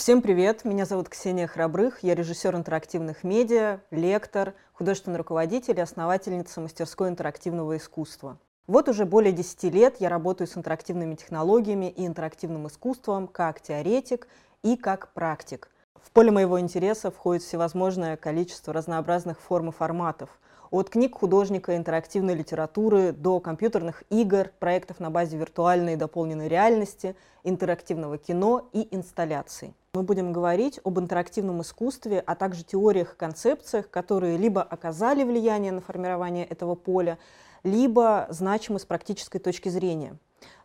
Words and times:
Всем 0.00 0.22
привет, 0.22 0.64
меня 0.64 0.86
зовут 0.86 1.10
Ксения 1.10 1.46
Храбрых, 1.46 2.02
я 2.02 2.14
режиссер 2.14 2.56
интерактивных 2.56 3.22
медиа, 3.22 3.80
лектор, 3.90 4.54
художественный 4.72 5.18
руководитель 5.18 5.76
и 5.76 5.82
основательница 5.82 6.62
мастерской 6.62 7.10
интерактивного 7.10 7.76
искусства. 7.76 8.38
Вот 8.66 8.88
уже 8.88 9.04
более 9.04 9.34
10 9.34 9.64
лет 9.64 9.96
я 10.00 10.08
работаю 10.08 10.48
с 10.48 10.56
интерактивными 10.56 11.16
технологиями 11.16 11.90
и 11.90 12.06
интерактивным 12.06 12.66
искусством 12.66 13.28
как 13.28 13.60
теоретик 13.60 14.26
и 14.62 14.78
как 14.78 15.12
практик. 15.12 15.68
В 16.02 16.10
поле 16.12 16.30
моего 16.30 16.58
интереса 16.58 17.10
входит 17.10 17.42
всевозможное 17.42 18.16
количество 18.16 18.72
разнообразных 18.72 19.38
форм 19.38 19.68
и 19.68 19.72
форматов– 19.72 20.30
от 20.70 20.88
книг 20.88 21.16
художника, 21.16 21.76
интерактивной 21.76 22.34
литературы 22.34 23.10
до 23.10 23.40
компьютерных 23.40 24.04
игр, 24.08 24.52
проектов 24.60 25.00
на 25.00 25.10
базе 25.10 25.36
виртуальной 25.36 25.94
и 25.94 25.96
дополненной 25.96 26.46
реальности, 26.48 27.16
интерактивного 27.42 28.18
кино 28.18 28.68
и 28.72 28.86
инсталляций. 28.94 29.74
Мы 29.92 30.04
будем 30.04 30.32
говорить 30.32 30.78
об 30.84 31.00
интерактивном 31.00 31.62
искусстве, 31.62 32.22
а 32.24 32.36
также 32.36 32.62
теориях 32.62 33.14
и 33.14 33.16
концепциях, 33.16 33.90
которые 33.90 34.36
либо 34.36 34.62
оказали 34.62 35.24
влияние 35.24 35.72
на 35.72 35.80
формирование 35.80 36.44
этого 36.44 36.76
поля, 36.76 37.18
либо 37.64 38.28
значимы 38.30 38.78
с 38.78 38.84
практической 38.84 39.40
точки 39.40 39.68
зрения. 39.68 40.16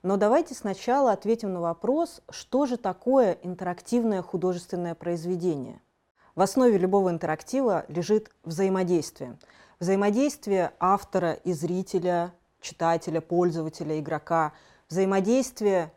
Но 0.03 0.17
давайте 0.17 0.53
сначала 0.53 1.11
ответим 1.11 1.53
на 1.53 1.59
вопрос, 1.59 2.21
что 2.29 2.67
же 2.67 2.77
такое 2.77 3.39
интерактивное 3.41 4.21
художественное 4.21 4.93
произведение. 4.93 5.81
В 6.35 6.41
основе 6.41 6.77
любого 6.77 7.09
интерактива 7.09 7.85
лежит 7.87 8.29
взаимодействие– 8.43 9.37
взаимодействие 9.79 10.71
автора 10.79 11.33
и 11.33 11.51
зрителя, 11.53 12.31
читателя, 12.61 13.21
пользователя, 13.21 13.99
игрока, 13.99 14.53
взаимодействие 14.87 15.91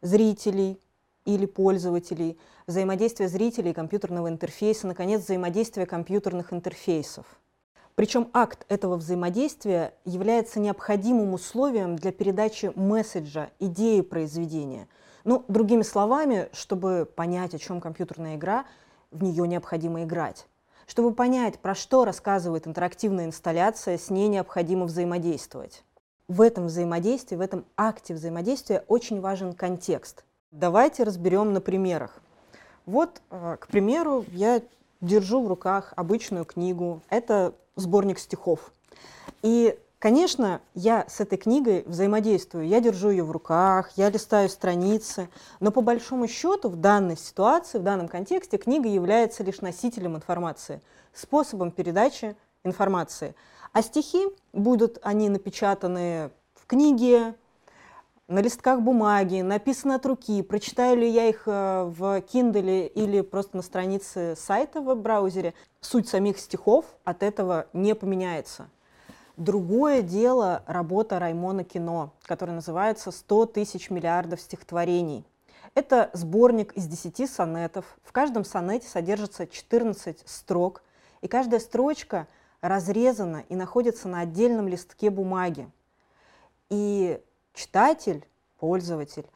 зрителей 0.00 0.80
или 1.26 1.44
пользователей, 1.44 2.38
взаимодействие 2.66 3.28
зрителей 3.28 3.72
и 3.72 3.74
компьютерного 3.74 4.28
интерфейса, 4.28 4.86
наконец, 4.86 5.22
взаимодействие 5.22 5.86
компьютерных 5.86 6.52
интерфейсов. 6.52 7.26
Причем 7.96 8.28
акт 8.34 8.66
этого 8.68 8.96
взаимодействия 8.96 9.94
является 10.04 10.60
необходимым 10.60 11.32
условием 11.32 11.96
для 11.96 12.12
передачи 12.12 12.70
месседжа, 12.74 13.48
идеи 13.58 14.02
произведения. 14.02 14.86
Ну, 15.24 15.44
другими 15.48 15.82
словами, 15.82 16.48
чтобы 16.52 17.10
понять, 17.16 17.54
о 17.54 17.58
чем 17.58 17.80
компьютерная 17.80 18.36
игра, 18.36 18.66
в 19.10 19.22
нее 19.22 19.48
необходимо 19.48 20.04
играть. 20.04 20.46
Чтобы 20.86 21.14
понять, 21.14 21.58
про 21.58 21.74
что 21.74 22.04
рассказывает 22.04 22.66
интерактивная 22.66 23.24
инсталляция, 23.24 23.96
с 23.96 24.10
ней 24.10 24.28
необходимо 24.28 24.84
взаимодействовать. 24.84 25.82
В 26.28 26.42
этом 26.42 26.66
взаимодействии, 26.66 27.36
в 27.36 27.40
этом 27.40 27.64
акте 27.78 28.12
взаимодействия 28.12 28.84
очень 28.88 29.22
важен 29.22 29.54
контекст. 29.54 30.25
Давайте 30.50 31.02
разберем 31.02 31.52
на 31.52 31.60
примерах. 31.60 32.20
Вот, 32.86 33.20
э, 33.30 33.56
к 33.60 33.66
примеру, 33.66 34.24
я 34.28 34.62
держу 35.00 35.42
в 35.42 35.48
руках 35.48 35.92
обычную 35.96 36.44
книгу. 36.44 37.02
Это 37.10 37.54
сборник 37.76 38.18
стихов. 38.18 38.72
И 39.42 39.78
Конечно, 39.98 40.60
я 40.74 41.06
с 41.08 41.20
этой 41.20 41.38
книгой 41.38 41.82
взаимодействую, 41.86 42.68
я 42.68 42.80
держу 42.80 43.08
ее 43.08 43.24
в 43.24 43.30
руках, 43.30 43.90
я 43.96 44.10
листаю 44.10 44.50
страницы, 44.50 45.30
но 45.58 45.72
по 45.72 45.80
большому 45.80 46.28
счету 46.28 46.68
в 46.68 46.76
данной 46.76 47.16
ситуации, 47.16 47.78
в 47.78 47.82
данном 47.82 48.06
контексте 48.06 48.58
книга 48.58 48.90
является 48.90 49.42
лишь 49.42 49.62
носителем 49.62 50.14
информации, 50.14 50.82
способом 51.14 51.70
передачи 51.70 52.36
информации. 52.62 53.34
А 53.72 53.82
стихи 53.82 54.26
будут 54.52 54.98
они 55.02 55.30
напечатаны 55.30 56.30
в 56.54 56.66
книге, 56.66 57.34
на 58.28 58.40
листках 58.40 58.80
бумаги, 58.80 59.40
написаны 59.40 59.92
от 59.92 60.04
руки, 60.04 60.42
прочитаю 60.42 60.96
ли 60.96 61.08
я 61.08 61.28
их 61.28 61.44
э, 61.46 61.84
в 61.84 62.18
Kindle 62.22 62.88
или 62.88 63.20
просто 63.20 63.56
на 63.56 63.62
странице 63.62 64.34
сайта 64.36 64.80
в 64.80 64.84
веб-браузере, 64.84 65.54
суть 65.80 66.08
самих 66.08 66.38
стихов 66.38 66.86
от 67.04 67.22
этого 67.22 67.66
не 67.72 67.94
поменяется. 67.94 68.68
Другое 69.36 70.02
дело 70.02 70.62
работа 70.66 71.18
Раймона 71.18 71.62
Кино, 71.62 72.14
которая 72.24 72.56
называется 72.56 73.10
«100 73.10 73.52
тысяч 73.52 73.90
миллиардов 73.90 74.40
стихотворений». 74.40 75.24
Это 75.74 76.10
сборник 76.14 76.72
из 76.72 76.86
10 76.86 77.30
сонетов. 77.30 77.98
В 78.02 78.10
каждом 78.10 78.44
сонете 78.44 78.88
содержится 78.88 79.46
14 79.46 80.22
строк, 80.24 80.82
и 81.20 81.28
каждая 81.28 81.60
строчка 81.60 82.26
разрезана 82.62 83.44
и 83.50 83.54
находится 83.54 84.08
на 84.08 84.20
отдельном 84.20 84.68
листке 84.68 85.10
бумаги. 85.10 85.70
И 86.70 87.20
читатель, 87.56 88.24
пользователь, 88.58 89.26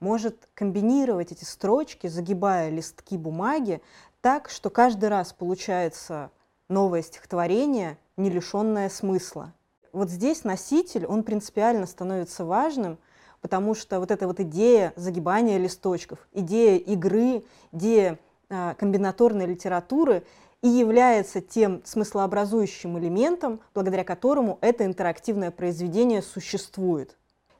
может 0.00 0.48
комбинировать 0.54 1.32
эти 1.32 1.44
строчки, 1.44 2.06
загибая 2.06 2.68
листки 2.68 3.16
бумаги 3.16 3.80
так, 4.20 4.50
что 4.50 4.68
каждый 4.68 5.08
раз 5.08 5.32
получается 5.32 6.30
новое 6.68 7.02
стихотворение– 7.02 7.96
не 8.18 8.28
лишенное 8.28 8.90
смысла. 8.90 9.54
Вот 9.92 10.10
здесь 10.10 10.44
носитель, 10.44 11.06
он 11.06 11.22
принципиально 11.22 11.86
становится 11.86 12.44
важным, 12.44 12.98
потому 13.40 13.74
что 13.74 14.00
вот 14.00 14.10
эта 14.10 14.26
вот 14.26 14.40
идея 14.40 14.92
загибания 14.96 15.56
листочков, 15.56 16.28
идея 16.32 16.76
игры, 16.78 17.44
идея 17.72 18.18
э, 18.50 18.74
комбинаторной 18.76 19.46
литературы 19.46 20.24
и 20.62 20.68
является 20.68 21.40
тем 21.40 21.80
смыслообразующим 21.84 22.98
элементом, 22.98 23.60
благодаря 23.72 24.04
которому 24.04 24.58
это 24.60 24.84
интерактивное 24.84 25.52
произведение 25.52 26.20
существует. 26.20 27.16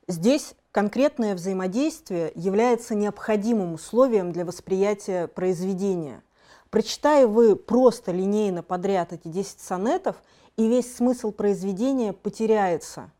Здесь 0.08 0.54
конкретное 0.72 1.34
взаимодействие 1.34 2.32
является 2.34 2.94
необходимым 2.94 3.74
условием 3.74 4.32
для 4.32 4.44
восприятия 4.44 5.28
произведения. 5.28 6.22
Прочитая 6.70 7.26
вы 7.26 7.54
просто 7.54 8.10
линейно 8.10 8.62
подряд 8.62 9.12
эти 9.12 9.28
10 9.28 9.60
сонетов– 9.60 10.16
и 10.58 10.66
весь 10.66 10.94
смысл 10.96 11.30
произведения 11.30 12.12
потеряется. 12.12 13.12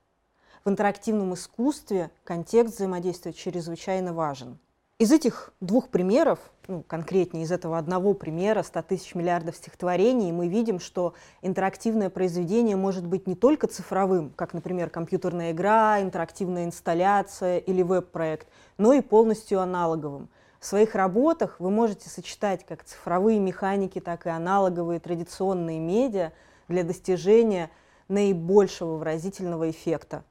В 0.64 0.68
интерактивном 0.68 1.34
искусстве 1.34 2.10
контекст 2.24 2.74
взаимодействия 2.74 3.32
чрезвычайно 3.32 4.12
важен. 4.12 4.58
Из 4.98 5.12
этих 5.12 5.52
двух 5.60 5.90
примеров, 5.90 6.40
ну, 6.66 6.82
конкретнее 6.82 7.44
из 7.44 7.52
этого 7.52 7.78
одного 7.78 8.14
примера 8.14 8.62
100 8.62 8.82
тысяч 8.82 9.14
миллиардов 9.14 9.56
стихотворений, 9.56 10.32
мы 10.32 10.48
видим, 10.48 10.80
что 10.80 11.14
интерактивное 11.40 12.10
произведение 12.10 12.74
может 12.74 13.06
быть 13.06 13.28
не 13.28 13.36
только 13.36 13.68
цифровым, 13.68 14.30
как, 14.34 14.54
например, 14.54 14.90
компьютерная 14.90 15.52
игра, 15.52 16.02
интерактивная 16.02 16.64
инсталляция 16.64 17.58
или 17.58 17.82
веб-проект, 17.82 18.48
но 18.76 18.92
и 18.92 19.00
полностью 19.00 19.60
аналоговым. 19.60 20.28
В 20.58 20.66
своих 20.66 20.96
работах 20.96 21.60
вы 21.60 21.70
можете 21.70 22.08
сочетать 22.08 22.66
как 22.66 22.82
цифровые 22.82 23.38
механики, 23.38 24.00
так 24.00 24.26
и 24.26 24.30
аналоговые 24.30 24.98
традиционные 24.98 25.78
медиа– 25.78 26.32
для 26.68 26.84
достижения 26.84 27.70
наибольшего 28.08 28.96
выразительного 28.96 29.70
эффекта. 29.70 30.24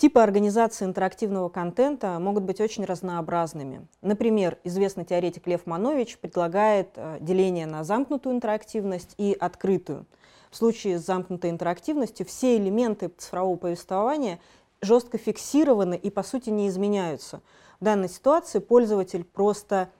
Типы 0.00 0.20
организации 0.20 0.86
интерактивного 0.86 1.50
контента 1.50 2.18
могут 2.18 2.44
быть 2.44 2.58
очень 2.58 2.86
разнообразными. 2.86 3.86
Например, 4.00 4.56
известный 4.64 5.04
теоретик 5.04 5.46
Лев 5.46 5.66
Манович 5.66 6.16
предлагает 6.16 6.92
э, 6.96 7.18
деление 7.20 7.66
на 7.66 7.84
замкнутую 7.84 8.34
интерактивность 8.34 9.14
и 9.18 9.36
открытую. 9.38 10.06
В 10.50 10.56
случае 10.56 10.98
с 10.98 11.04
замкнутой 11.04 11.50
интерактивностью 11.50 12.24
все 12.24 12.56
элементы 12.56 13.08
цифрового 13.08 13.56
повествования 13.56 14.40
жестко 14.80 15.18
фиксированы 15.18 15.98
и, 15.98 16.08
по 16.08 16.22
сути, 16.22 16.48
не 16.48 16.68
изменяются. 16.68 17.42
В 17.78 17.84
данной 17.84 18.08
ситуации 18.08 18.58
пользователь 18.58 19.24
просто 19.24 19.90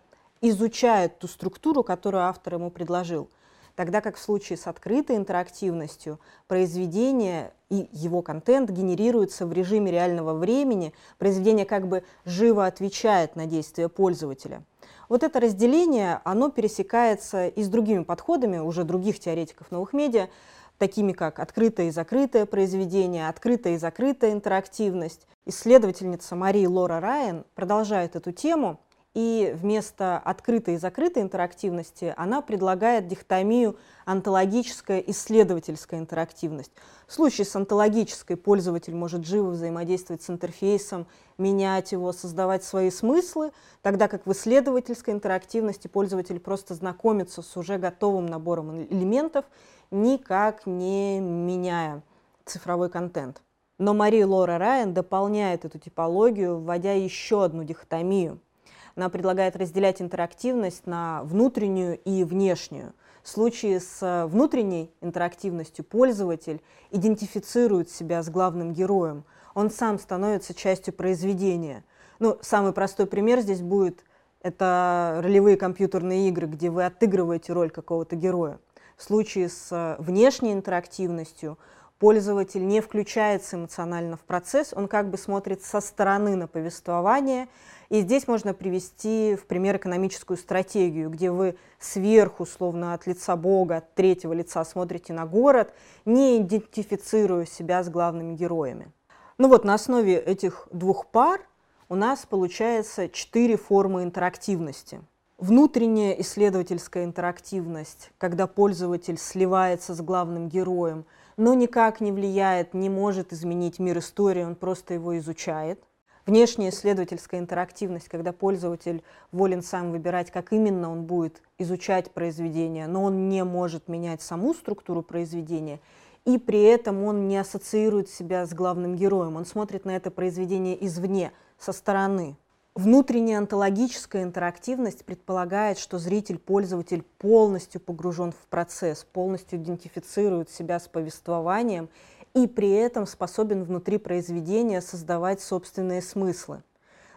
изучает 0.40 1.18
ту 1.18 1.28
структуру, 1.28 1.82
которую 1.82 2.24
автор 2.24 2.54
ему 2.54 2.70
предложил– 2.70 3.28
Тогда 3.80 4.02
как 4.02 4.16
в 4.16 4.20
случае 4.20 4.58
с 4.58 4.66
открытой 4.66 5.16
интерактивностью 5.16 6.21
произведение 6.48 7.54
и 7.71 7.88
его 7.92 8.21
контент 8.21 8.68
генерируется 8.68 9.47
в 9.47 9.54
режиме 9.54 9.91
реального 9.91 10.34
времени, 10.34 10.92
произведение 11.16 11.65
как 11.65 11.88
бы 11.88 12.04
живо 12.27 12.66
отвечает 12.66 13.36
на 13.36 13.47
действия 13.47 13.88
пользователя. 13.88 14.66
Вот 15.09 15.22
это 15.22 15.41
разделение, 15.41 16.21
оно 16.24 16.50
пересекается 16.50 17.47
и 17.47 17.62
с 17.62 17.68
другими 17.68 18.03
подходами 18.03 18.59
уже 18.59 18.84
других 18.84 19.18
теоретиков 19.18 19.71
новых 19.71 19.94
медиа, 19.94 20.28
такими 20.77 21.12
как 21.12 21.38
открытое 21.38 21.86
и 21.86 21.91
закрытое 21.91 22.44
произведение, 22.44 23.30
открытая 23.30 23.77
и 23.77 23.78
закрытая 23.78 24.32
интерактивность. 24.32 25.27
Исследовательница 25.47 26.36
Мария 26.36 26.68
Лора 26.68 27.00
Райан 27.00 27.47
продолжает 27.54 28.15
эту 28.15 28.30
тему– 28.30 28.78
и 29.15 29.53
вместо 29.57 30.18
открытой 30.18 30.74
и 30.74 30.78
закрытой 30.78 31.22
интерактивности 31.22 32.15
она 32.16 32.42
предлагает 32.42 33.09
дихотомию 33.09 33.77
онтологическая 34.04 35.01
исследовательская 35.01 35.98
интерактивность. 35.98 36.71
В 37.09 37.12
случае 37.12 37.45
с 37.45 37.57
онтологической 37.57 38.36
пользователь 38.36 38.95
может 38.95 39.27
живо 39.27 39.51
взаимодействовать 39.51 40.22
с 40.22 40.30
интерфейсом, 40.30 41.09
менять 41.39 41.91
его, 41.91 42.12
создавать 42.12 42.62
свои 42.62 42.91
смыслы, 42.91 43.51
тогда 43.83 44.07
как 44.07 44.27
в 44.27 44.33
исследовательской 44.33 45.13
интерактивности 45.13 45.89
пользователь 45.89 46.39
просто 46.39 46.74
знакомится 46.74 47.42
с 47.42 47.56
уже 47.56 47.78
готовым 47.78 48.27
набором 48.27 48.84
элементов, 48.84 49.45
никак 49.91 50.66
не 50.66 51.18
меняя 51.18 52.03
цифровой 52.45 52.91
контент. 52.91 53.42
Но 53.78 53.92
Мария 53.92 54.27
Лора 54.27 54.59
Райан 54.59 54.95
дополняет 54.95 55.65
эту 55.65 55.78
типологию, 55.78 56.60
вводя 56.60 56.92
еще 56.92 57.42
одну 57.42 57.65
дихотомию– 57.65 58.39
Она 58.97 59.09
предлагает 59.09 59.57
разделять 59.57 60.03
интерактивность 60.03 60.87
на 60.87 61.22
внутреннюю 61.25 61.98
и 61.98 62.25
внешнюю. 62.25 62.92
В 63.22 63.28
случае 63.28 63.81
с 63.81 64.27
внутренней 64.27 64.91
интерактивностью 65.01 65.84
пользователь 65.84 66.63
идентифицирует 66.91 67.91
себя 67.91 68.22
с 68.22 68.31
главным 68.31 68.72
героем. 68.72 69.25
Он 69.54 69.71
сам 69.71 69.98
становится 69.98 70.54
частью 70.54 70.95
произведения. 70.95 71.84
Ну, 72.19 72.39
самый 72.41 72.72
простой 72.72 73.07
пример 73.07 73.41
здесь 73.41 73.60
будет 73.60 74.04
это 74.42 75.21
ролевые 75.22 75.57
компьютерные 75.57 76.28
игры, 76.28 76.47
где 76.47 76.71
вы 76.71 76.84
отыгрываете 76.84 77.53
роль 77.53 77.71
какого-то 77.71 78.16
героя. 78.16 78.59
В 78.97 79.03
случае 79.03 79.48
с 79.48 79.97
внешней 79.98 80.53
интерактивностью 80.53 81.59
пользователь 81.98 82.66
не 82.66 82.81
включается 82.81 83.57
эмоционально 83.57 84.16
в 84.16 84.21
процесс, 84.21 84.72
он 84.75 84.89
как 84.89 85.10
бы 85.10 85.19
смотрит 85.19 85.63
со 85.63 85.81
стороны 85.81 86.37
на 86.37 86.47
повествование. 86.47 87.48
И 87.91 88.03
здесь 88.03 88.28
можно 88.28 88.54
привести 88.54 89.34
в 89.34 89.47
пример 89.47 89.77
экономическую 89.77 90.37
стратегию, 90.37 91.10
где 91.10 91.33
вы 91.33 91.57
сверху, 91.81 92.47
словно 92.47 92.95
от 92.95 93.09
лица 93.09 93.34
Бога, 93.34 93.78
от 93.78 93.95
третьего 93.95 94.33
лица 94.33 94.65
смотрите 94.65 95.13
на 95.13 95.27
город, 95.27 95.75
не 96.04 96.39
идентифицируя 96.39 97.47
себя 97.47 97.83
с 97.83 97.89
главными 97.89 98.34
героями. 98.34 98.92
Ну 99.39 99.48
вот 99.48 99.65
на 99.65 99.75
основе 99.75 100.16
этих 100.19 100.69
двух 100.71 101.07
пар 101.07 101.41
у 101.89 101.97
нас 101.97 102.25
получается 102.27 103.09
четыре 103.09 103.57
формы 103.57 104.04
интерактивности. 104.04 105.01
Внутренняя 105.39 106.13
исследовательская 106.13 107.04
интерактивность, 107.04 108.13
когда 108.19 108.47
пользователь 108.47 109.19
сливается 109.19 109.95
с 109.95 110.01
главным 110.01 110.48
героем, 110.48 111.07
но 111.37 111.54
никак 111.54 112.01
не 112.01 112.13
влияет, 112.13 112.72
не 112.72 112.89
может 112.89 113.33
изменить 113.33 113.81
мир 113.81 113.98
истории, 113.98 114.45
он 114.45 114.54
просто 114.54 114.95
его 114.95 115.19
изучает. 115.19 115.83
Внешняя 116.26 116.68
исследовательская 116.68 117.40
интерактивность, 117.40 118.08
когда 118.08 118.32
пользователь 118.32 119.02
волен 119.32 119.62
сам 119.62 119.90
выбирать, 119.90 120.30
как 120.30 120.52
именно 120.52 120.90
он 120.90 121.04
будет 121.04 121.42
изучать 121.58 122.10
произведение, 122.10 122.86
но 122.86 123.04
он 123.04 123.28
не 123.28 123.42
может 123.44 123.88
менять 123.88 124.22
саму 124.22 124.54
структуру 124.54 125.02
произведения, 125.02 125.80
и 126.26 126.38
при 126.38 126.62
этом 126.62 127.04
он 127.04 127.26
не 127.28 127.38
ассоциирует 127.38 128.10
себя 128.10 128.46
с 128.46 128.52
главным 128.52 128.96
героем, 128.96 129.36
он 129.36 129.46
смотрит 129.46 129.84
на 129.84 129.96
это 129.96 130.10
произведение 130.10 130.84
извне, 130.86 131.32
со 131.58 131.72
стороны. 131.72 132.36
Внутренняя 132.74 133.38
онтологическая 133.38 134.22
интерактивность 134.22 135.04
предполагает, 135.04 135.78
что 135.78 135.98
зритель-пользователь 135.98 137.02
полностью 137.18 137.80
погружен 137.80 138.32
в 138.32 138.46
процесс, 138.48 139.04
полностью 139.04 139.58
идентифицирует 139.58 140.50
себя 140.50 140.78
с 140.78 140.86
повествованием 140.86 141.88
и 142.34 142.47
при 142.47 142.71
этом 142.71 143.06
способен 143.06 143.65
внутри 143.65 143.98
произведения 143.98 144.80
создавать 144.80 145.41
собственные 145.41 146.03
смыслы. 146.03 146.62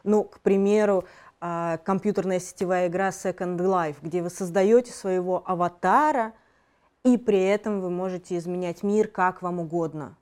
Ну, 0.03 0.23
к 0.23 0.39
примеру, 0.39 1.05
а, 1.39 1.77
компьютерная 1.77 2.39
сетевая 2.39 2.87
игра 2.87 3.09
Second 3.09 3.57
Life, 3.57 3.97
где 4.01 4.21
вы 4.21 4.29
создаете 4.29 4.91
своего 4.91 5.43
аватара, 5.45 6.33
и 7.03 7.17
при 7.17 7.43
этом 7.43 7.81
вы 7.81 7.89
можете 7.89 8.37
изменять 8.37 8.81
мир 8.81 9.07
как 9.07 9.41
вам 9.41 9.59
угодно. 9.59 10.15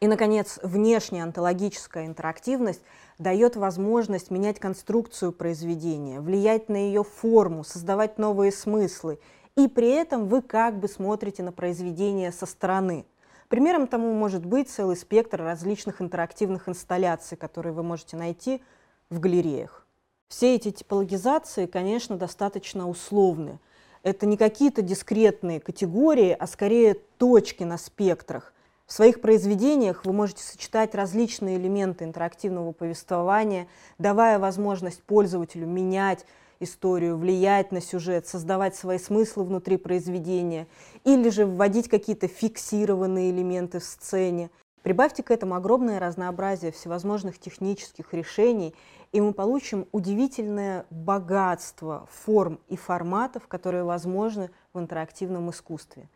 И, 0.00 0.06
наконец, 0.06 0.58
внешняя 0.62 1.22
онтологическая 1.22 2.06
интерактивность 2.06 2.82
дает 3.18 3.56
возможность 3.56 4.30
менять 4.30 4.58
конструкцию 4.58 5.32
произведения, 5.32 6.20
влиять 6.20 6.68
на 6.68 6.76
ее 6.76 7.04
форму, 7.04 7.64
создавать 7.64 8.18
новые 8.18 8.52
смыслы. 8.52 9.18
И 9.56 9.68
при 9.68 9.88
этом 9.88 10.28
вы 10.28 10.42
как 10.42 10.78
бы 10.78 10.88
смотрите 10.88 11.42
на 11.42 11.52
произведение 11.52 12.32
со 12.32 12.44
стороны. 12.44 13.06
Примером 13.48 13.86
тому 13.86 14.12
может 14.12 14.44
быть 14.44 14.70
целый 14.70 14.96
спектр 14.96 15.42
различных 15.42 16.00
интерактивных 16.00 16.68
инсталляций, 16.68 17.36
которые 17.36 17.72
вы 17.72 17.82
можете 17.82 18.16
найти 18.16 18.62
в 19.10 19.20
галереях. 19.20 19.86
Все 20.28 20.54
эти 20.54 20.70
типологизации, 20.70 21.66
конечно, 21.66 22.16
достаточно 22.16 22.88
условны. 22.88 23.60
Это 24.02 24.26
не 24.26 24.36
какие-то 24.36 24.82
дискретные 24.82 25.60
категории, 25.60 26.36
а 26.38 26.46
скорее 26.46 26.94
точки 27.18 27.62
на 27.62 27.78
спектрах, 27.78 28.54
в 28.86 28.92
своих 28.92 29.22
произведениях 29.22 30.04
вы 30.04 30.12
можете 30.12 30.42
сочетать 30.42 30.94
различные 30.94 31.56
элементы 31.56 32.04
интерактивного 32.04 32.72
повествования, 32.72 33.66
давая 33.98 34.38
возможность 34.38 35.02
пользователю 35.02 35.66
менять 35.66 36.26
историю, 36.60 37.16
влиять 37.16 37.72
на 37.72 37.80
сюжет, 37.80 38.26
создавать 38.26 38.76
свои 38.76 38.98
смыслы 38.98 39.44
внутри 39.44 39.76
произведения, 39.76 40.66
или 41.04 41.28
же 41.28 41.46
вводить 41.46 41.88
какие-то 41.88 42.28
фиксированные 42.28 43.30
элементы 43.30 43.80
в 43.80 43.84
сцене. 43.84 44.50
Прибавьте 44.82 45.22
к 45.22 45.30
этому 45.30 45.54
огромное 45.54 45.98
разнообразие 45.98 46.70
всевозможных 46.70 47.38
технических 47.38 48.12
решений, 48.12 48.74
и 49.12 49.20
мы 49.20 49.32
получим 49.32 49.86
удивительное 49.92 50.84
богатство 50.90 52.06
форм 52.10 52.58
и 52.68 52.76
форматов, 52.76 53.46
которые 53.48 53.84
возможны 53.84 54.50
в 54.72 54.78
интерактивном 54.78 55.50
искусстве. 55.50 56.08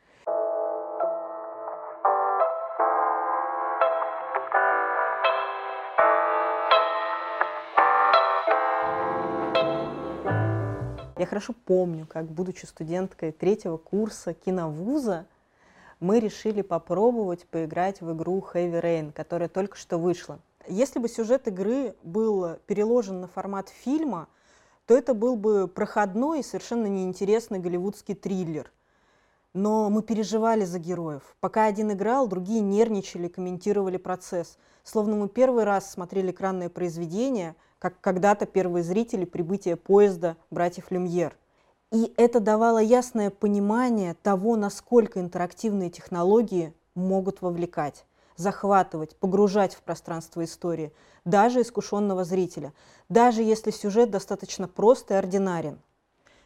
Хорошо 11.29 11.55
помню, 11.65 12.07
как, 12.07 12.27
будучи 12.27 12.65
студенткой 12.65 13.33
третьего 13.33 13.77
курса 13.77 14.35
киновуза, 14.35 15.27
мы 16.01 16.21
решили 16.21 16.63
попробовать 16.63 17.47
поиграть 17.47 18.01
в 18.01 18.13
игру 18.15 18.45
Heavy 18.53 18.83
Rain, 18.83 19.13
которая 19.13 19.49
только 19.49 19.77
что 19.77 19.99
вышла. 19.99 20.39
Если 20.67 20.99
бы 20.99 21.09
сюжет 21.09 21.47
игры 21.49 21.95
был 22.03 22.57
переложен 22.67 23.21
на 23.21 23.29
формат 23.29 23.69
фильма, 23.69 24.29
то 24.87 24.97
это 24.97 25.15
был 25.15 25.37
бы 25.37 25.69
проходной 25.69 26.41
и 26.41 26.43
совершенно 26.43 26.87
неинтересный 26.87 27.59
голливудский 27.59 28.15
триллер. 28.15 28.73
Но 29.55 29.91
мы 29.91 30.03
переживали 30.03 30.65
за 30.65 30.79
героев. 30.79 31.37
Пока 31.41 31.67
один 31.67 31.93
играл, 31.93 32.29
другие 32.29 32.61
нервничали, 32.61 33.29
комментировали 33.29 33.97
процесс. 33.97 34.57
Словно 34.85 35.17
мы 35.17 35.29
первый 35.29 35.65
раз 35.65 35.91
смотрели 35.91 36.31
экранное 36.31 36.69
произведение– 36.69 37.55
как 37.79 38.01
когда-то 38.01 38.47
первые 38.47 38.83
зрители 38.83 39.25
прибытия 39.25 39.77
поезда 39.77 40.37
братьев 40.51 40.91
Люмьер. 40.91 41.37
И 41.91 42.13
это 42.17 42.41
давало 42.41 42.79
ясное 42.79 43.31
понимание 43.31 44.15
того, 44.23 44.57
насколько 44.57 45.21
интерактивные 45.21 45.91
технологии 45.91 46.75
могут 46.95 47.41
вовлекать, 47.41 48.05
захватывать, 48.37 49.17
погружать 49.17 49.75
в 49.75 49.83
пространство 49.83 50.45
истории, 50.45 50.93
даже 51.25 51.63
искушенного 51.63 52.25
зрителя, 52.25 52.73
даже 53.09 53.43
если 53.43 53.71
сюжет 53.71 54.11
достаточно 54.11 54.69
прост 54.69 55.11
и 55.11 55.15
ординарен. 55.15 55.79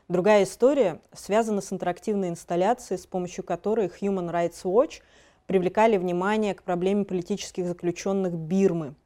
Другая 0.09 0.45
история 0.45 1.01
связана 1.13 1.61
с 1.61 1.73
интерактивной 1.73 2.29
инсталляцией, 2.29 2.99
с 2.99 3.07
помощью 3.07 3.43
которой 3.43 3.87
Human 3.87 4.31
Rights 4.31 4.63
Watch 4.65 5.01
привлекали 5.47 5.97
внимание 5.97 6.55
к 6.55 6.63
проблеме 6.63 7.05
политических 7.05 7.67
заключенных 7.67 8.35
Бирмы– 8.35 8.95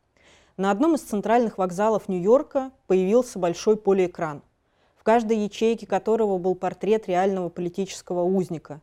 на 0.56 0.70
одном 0.70 0.94
из 0.94 1.02
центральных 1.02 1.58
вокзалов 1.58 2.08
Нью-Йорка 2.08 2.70
появился 2.86 3.38
большой 3.38 3.76
полиэкран, 3.76 4.42
в 4.96 5.02
каждой 5.02 5.38
ячейке 5.38 5.86
которого 5.86 6.38
был 6.38 6.54
портрет 6.54 7.08
реального 7.08 7.50
политического 7.50 8.22
узника. 8.22 8.80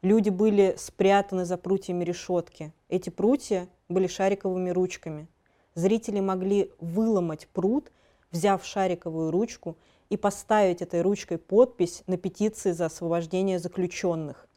Люди 0.00 0.30
были 0.30 0.74
спрятаны 0.78 1.44
за 1.44 1.58
прутьями 1.58 2.04
решетки. 2.04 2.72
Эти 2.88 3.10
прутья 3.10 3.68
были 3.90 4.06
шариковыми 4.06 4.70
ручками. 4.70 5.28
Зрители 5.74 6.20
могли 6.20 6.72
выломать 6.80 7.48
прут, 7.48 7.92
взяв 8.30 8.64
шариковую 8.64 9.30
ручку, 9.30 9.76
и 10.08 10.16
поставить 10.16 10.82
этой 10.82 11.02
ручкой 11.02 11.38
подпись 11.38 12.02
на 12.06 12.16
петиции 12.16 12.72
за 12.72 12.86
освобождение 12.86 13.58
заключенных. 13.58 14.48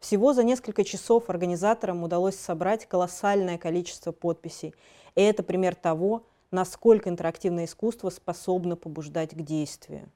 Всего 0.00 0.32
за 0.32 0.42
несколько 0.42 0.82
часов 0.82 1.30
организаторам 1.30 2.02
удалось 2.02 2.36
собрать 2.36 2.86
колоссальное 2.86 3.58
количество 3.58 4.12
подписей– 4.12 4.74
и 5.14 5.22
это 5.22 5.42
пример 5.42 5.74
того, 5.74 6.24
насколько 6.50 7.08
интерактивное 7.08 7.64
искусство 7.64 8.10
способно 8.10 8.76
побуждать 8.76 9.30
к 9.30 9.40
действию. 9.40 10.08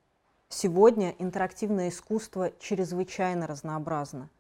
Сегодня 0.49 1.15
интерактивное 1.19 1.89
искусство 1.89 2.53
чрезвычайно 2.61 3.47
разнообразно. 3.47 4.31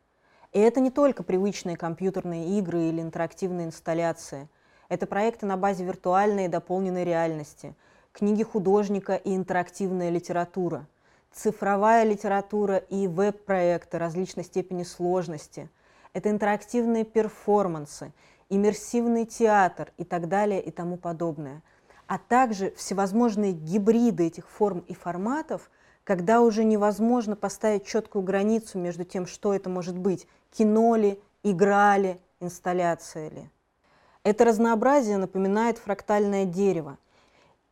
И 0.53 0.61
это 0.61 0.81
не 0.81 0.91
только 0.91 1.23
привычные 1.23 1.77
компьютерные 1.77 2.59
игры 2.59 2.85
или 2.85 3.01
интерактивные 3.01 3.67
инсталляции. 3.67 4.49
Это 4.89 5.07
проекты 5.07 5.47
на 5.47 5.57
базе 5.57 5.85
виртуальной 5.85 6.45
и 6.45 6.49
дополненной 6.49 7.05
реальности, 7.05 7.75
книги 8.13 8.45
художника 8.45 9.17
и 9.17 9.35
интерактивная 9.35 10.11
литература, 10.11 10.87
цифровая 11.35 12.05
литература 12.05 12.77
и 12.77 13.07
веб-проекты 13.09 13.99
различной 13.99 14.45
степени 14.45 14.85
сложности. 14.85 15.69
Это 16.13 16.31
интерактивные 16.31 17.05
перформансы– 17.05 18.13
иммерсивный 18.49 19.27
театр 19.27 19.93
и 19.97 20.05
так 20.05 20.29
далее 20.29 20.63
и 20.63 20.71
тому 20.71 20.97
подобное. 20.97 21.63
А 22.07 22.19
также 22.19 22.73
всевозможные 22.77 23.53
гибриды 23.53 24.27
этих 24.27 24.49
форм 24.49 24.81
и 24.81 24.95
форматов, 24.95 25.71
когда 26.05 26.43
уже 26.43 26.65
невозможно 26.65 27.35
поставить 27.35 27.87
четкую 27.87 28.23
границу 28.23 28.79
между 28.79 29.05
тем, 29.05 29.27
что 29.27 29.55
это 29.55 29.71
может 29.71 29.97
быть, 29.97 30.29
кино 30.53 30.97
ли, 30.97 31.19
игра 31.43 31.97
ли, 31.97 32.21
инсталляция 32.41 33.31
ли. 33.31 33.51
Это 34.23 34.45
разнообразие 34.45 35.17
напоминает 35.17 35.79
фрактальное 35.79 36.45
дерево. 36.45 36.99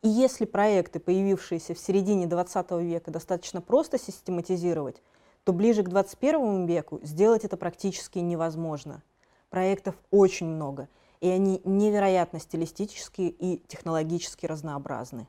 И 0.03 0.09
если 0.09 0.43
проекты, 0.43 0.99
появившиеся 0.99 1.73
в 1.73 1.79
середине 1.79 2.27
20 2.27 2.71
века, 2.83 3.09
достаточно 3.09 3.61
просто 3.61 3.97
систематизировать, 3.97 5.01
то 5.45 5.53
ближе 5.53 5.81
к 5.81 5.89
21 5.89 6.65
веку 6.65 6.99
сделать 7.03 7.45
это 7.45 7.57
практически 7.57 8.19
невозможно. 8.19 9.01
Проектов 9.49 9.95
очень 10.11 10.47
много, 10.47 10.89
и 11.21 11.29
они 11.29 11.61
невероятно 11.63 12.39
стилистически 12.39 13.21
и 13.21 13.63
технологически 13.67 14.45
разнообразны. 14.45 15.25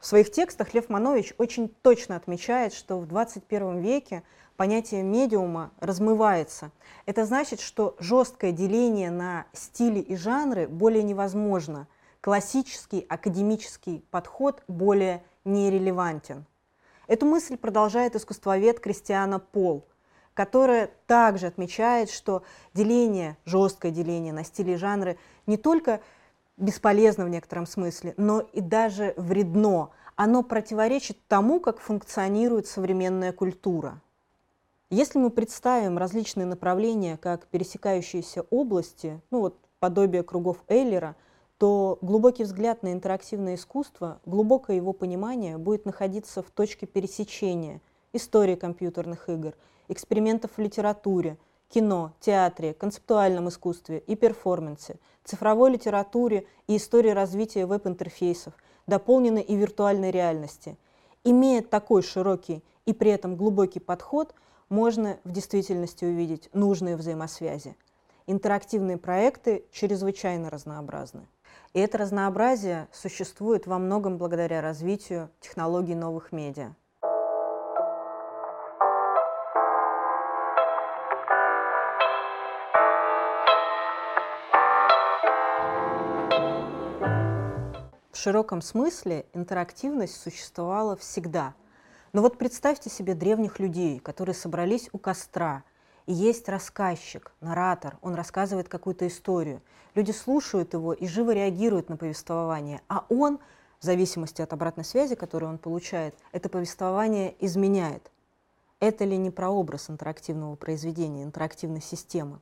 В 0.00 0.06
своих 0.06 0.30
текстах 0.30 0.74
Лев 0.74 0.90
Манович 0.90 1.32
очень 1.38 1.68
точно 1.68 2.16
отмечает, 2.16 2.74
что 2.74 2.98
в 2.98 3.06
21 3.06 3.80
веке 3.80 4.22
понятие 4.56 5.02
медиума 5.02 5.72
размывается. 5.80 6.72
Это 7.06 7.24
значит, 7.24 7.60
что 7.60 7.96
жесткое 7.98 8.52
деление 8.52 9.10
на 9.10 9.46
стили 9.54 9.98
и 9.98 10.14
жанры 10.14 10.68
более 10.68 11.02
невозможно. 11.02 11.88
Классический 12.20 13.06
академический 13.08 14.04
подход 14.10 14.62
более 14.66 15.22
нерелевантен. 15.44 16.44
Эту 17.06 17.26
мысль 17.26 17.56
продолжает 17.56 18.16
искусствовед 18.16 18.80
Кристиана 18.80 19.38
Пол, 19.38 19.86
которая 20.34 20.90
также 21.06 21.46
отмечает, 21.46 22.10
что 22.10 22.42
деление, 22.74 23.36
жесткое 23.44 23.92
деление 23.92 24.32
на 24.32 24.44
стили 24.44 24.72
и 24.72 24.76
жанры 24.76 25.18
не 25.46 25.56
только 25.56 26.00
бесполезно 26.56 27.24
в 27.24 27.28
некотором 27.28 27.66
смысле, 27.66 28.14
но 28.16 28.40
и 28.40 28.60
даже 28.60 29.14
вредно. 29.16 29.90
Оно 30.16 30.42
противоречит 30.42 31.16
тому, 31.28 31.60
как 31.60 31.78
функционирует 31.78 32.66
современная 32.66 33.32
культура. 33.32 34.00
Если 34.90 35.18
мы 35.18 35.30
представим 35.30 35.98
различные 35.98 36.46
направления 36.46 37.16
как 37.16 37.46
пересекающиеся 37.46 38.42
области, 38.50 39.20
ну 39.30 39.40
вот 39.40 39.56
подобие 39.78 40.22
кругов 40.22 40.58
Эйлера, 40.66 41.14
то 41.58 41.98
глубокий 42.00 42.44
взгляд 42.44 42.82
на 42.82 42.92
интерактивное 42.92 43.56
искусство, 43.56 44.20
глубокое 44.24 44.76
его 44.76 44.92
понимание 44.92 45.58
будет 45.58 45.84
находиться 45.84 46.42
в 46.42 46.50
точке 46.50 46.86
пересечения 46.86 47.80
истории 48.12 48.54
компьютерных 48.54 49.28
игр, 49.28 49.54
экспериментов 49.88 50.52
в 50.56 50.60
литературе, 50.60 51.36
кино, 51.68 52.12
театре, 52.20 52.72
концептуальном 52.72 53.48
искусстве 53.48 53.98
и 53.98 54.14
перформансе, 54.14 54.98
цифровой 55.24 55.72
литературе 55.72 56.46
и 56.66 56.76
истории 56.76 57.10
развития 57.10 57.66
веб-интерфейсов, 57.66 58.54
дополненной 58.86 59.42
и 59.42 59.54
виртуальной 59.56 60.10
реальности. 60.10 60.78
Имея 61.24 61.60
такой 61.60 62.02
широкий 62.02 62.64
и 62.86 62.92
при 62.92 63.10
этом 63.10 63.36
глубокий 63.36 63.80
подход– 63.80 64.34
можно 64.68 65.18
в 65.24 65.32
действительности 65.32 66.04
увидеть 66.04 66.48
нужные 66.52 66.96
взаимосвязи. 66.96 67.76
Интерактивные 68.26 68.98
проекты 68.98 69.64
чрезвычайно 69.72 70.50
разнообразны. 70.50 71.26
И 71.72 71.80
это 71.80 71.98
разнообразие 71.98 72.88
существует 72.92 73.66
во 73.66 73.78
многом 73.78 74.18
благодаря 74.18 74.60
развитию 74.60 75.30
технологий 75.40 75.94
новых 75.94 76.32
медиа. 76.32 76.74
В 88.10 88.20
широком 88.20 88.62
смысле 88.62 89.26
интерактивность 89.32 90.20
существовала 90.20 90.96
всегда– 90.96 91.54
но 92.12 92.22
вот 92.22 92.38
представьте 92.38 92.90
себе 92.90 93.14
древних 93.14 93.58
людей, 93.58 93.98
которые 93.98 94.34
собрались 94.34 94.88
у 94.92 94.98
костра, 94.98 95.64
есть 96.12 96.48
рассказчик, 96.48 97.32
наратор, 97.40 97.98
он 98.00 98.14
рассказывает 98.14 98.68
какую-то 98.68 99.06
историю. 99.06 99.60
Люди 99.94 100.10
слушают 100.10 100.72
его 100.72 100.92
и 100.92 101.06
живо 101.06 101.32
реагируют 101.32 101.88
на 101.88 101.96
повествование, 101.96 102.80
а 102.88 103.04
он, 103.08 103.38
в 103.78 103.84
зависимости 103.84 104.40
от 104.40 104.52
обратной 104.52 104.84
связи, 104.84 105.14
которую 105.14 105.50
он 105.50 105.58
получает, 105.58 106.14
это 106.32 106.48
повествование 106.48 107.34
изменяет. 107.44 108.10
Это 108.80 109.04
ли 109.04 109.16
не 109.16 109.30
прообраз 109.30 109.90
интерактивного 109.90 110.54
произведения, 110.56 111.24
интерактивной 111.24 111.82
системы? 111.82 112.38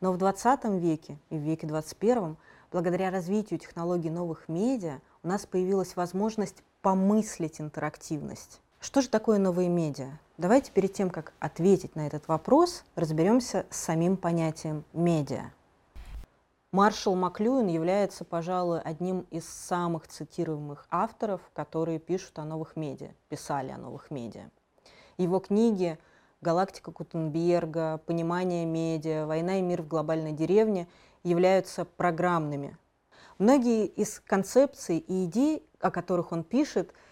Но 0.00 0.12
в 0.12 0.18
20 0.18 0.64
веке 0.80 1.18
и 1.30 1.36
в 1.36 1.40
веке 1.40 1.66
21 1.66 2.36
благодаря 2.72 3.10
развитию 3.10 3.58
технологий 3.58 4.10
новых 4.10 4.48
медиа 4.48 5.00
у 5.22 5.28
нас 5.28 5.46
появилась 5.46 5.96
возможность 5.96 6.62
помыслить 6.82 7.60
интерактивность. 7.60 8.60
Что 8.80 9.02
же 9.02 9.08
такое 9.08 9.38
новые 9.38 9.68
медиа? 9.68 10.18
Давайте 10.38 10.70
перед 10.70 10.92
тем, 10.92 11.10
как 11.10 11.32
ответить 11.40 11.96
на 11.96 12.06
этот 12.06 12.28
вопрос, 12.28 12.84
разберемся 12.94 13.66
с 13.70 13.76
самим 13.76 14.16
понятием 14.16 14.84
медиа. 14.92 15.50
Маршал 16.70 17.16
Маклюин 17.16 17.66
является, 17.66 18.24
пожалуй, 18.24 18.80
одним 18.80 19.26
из 19.32 19.48
самых 19.48 20.06
цитируемых 20.06 20.86
авторов, 20.92 21.40
которые 21.54 21.98
пишут 21.98 22.38
о 22.38 22.44
новых 22.44 22.76
медиа, 22.76 23.08
писали 23.28 23.72
о 23.72 23.78
новых 23.78 24.12
медиа. 24.12 24.48
Его 25.16 25.40
книги 25.40 25.98
«Галактика 26.40 26.92
Кутенберга», 26.92 27.98
«Понимание 28.06 28.64
медиа», 28.64 29.26
«Война 29.26 29.58
и 29.58 29.62
мир 29.62 29.82
в 29.82 29.88
глобальной 29.88 30.30
деревне» 30.30 30.86
являются 31.24 31.84
программными. 31.84 32.78
Многие 33.38 33.86
из 33.86 34.20
концепций 34.20 34.98
и 34.98 35.24
идей, 35.24 35.68
о 35.80 35.90
которых 35.90 36.30
он 36.30 36.44
пишет– 36.44 36.92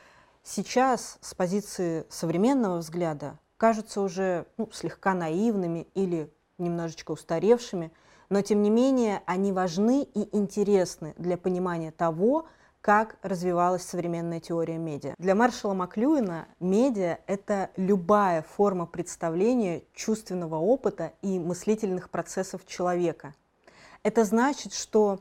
сейчас 0.46 1.18
с 1.20 1.34
позиции 1.34 2.06
современного 2.08 2.78
взгляда 2.78 3.38
кажутся 3.56 4.00
уже 4.00 4.46
ну, 4.56 4.70
слегка 4.72 5.12
наивными 5.12 5.88
или 5.94 6.32
немножечко 6.58 7.12
устаревшими, 7.12 7.92
но 8.30 8.40
тем 8.42 8.62
не 8.62 8.70
менее 8.70 9.22
они 9.26 9.52
важны 9.52 10.02
и 10.02 10.36
интересны 10.36 11.14
для 11.18 11.36
понимания 11.36 11.90
того, 11.90 12.46
как 12.80 13.16
развивалась 13.22 13.82
современная 13.82 14.38
теория 14.38 14.78
медиа. 14.78 15.14
Для 15.18 15.34
Маршала 15.34 15.74
Маклюина 15.74 16.46
медиа– 16.60 17.18
это 17.26 17.70
любая 17.76 18.42
форма 18.42 18.86
представления 18.86 19.82
чувственного 19.92 20.56
опыта 20.56 21.12
и 21.20 21.40
мыслительных 21.40 22.10
процессов 22.10 22.64
человека. 22.64 23.34
Это 24.04 24.24
значит, 24.24 24.72
что 24.72 25.20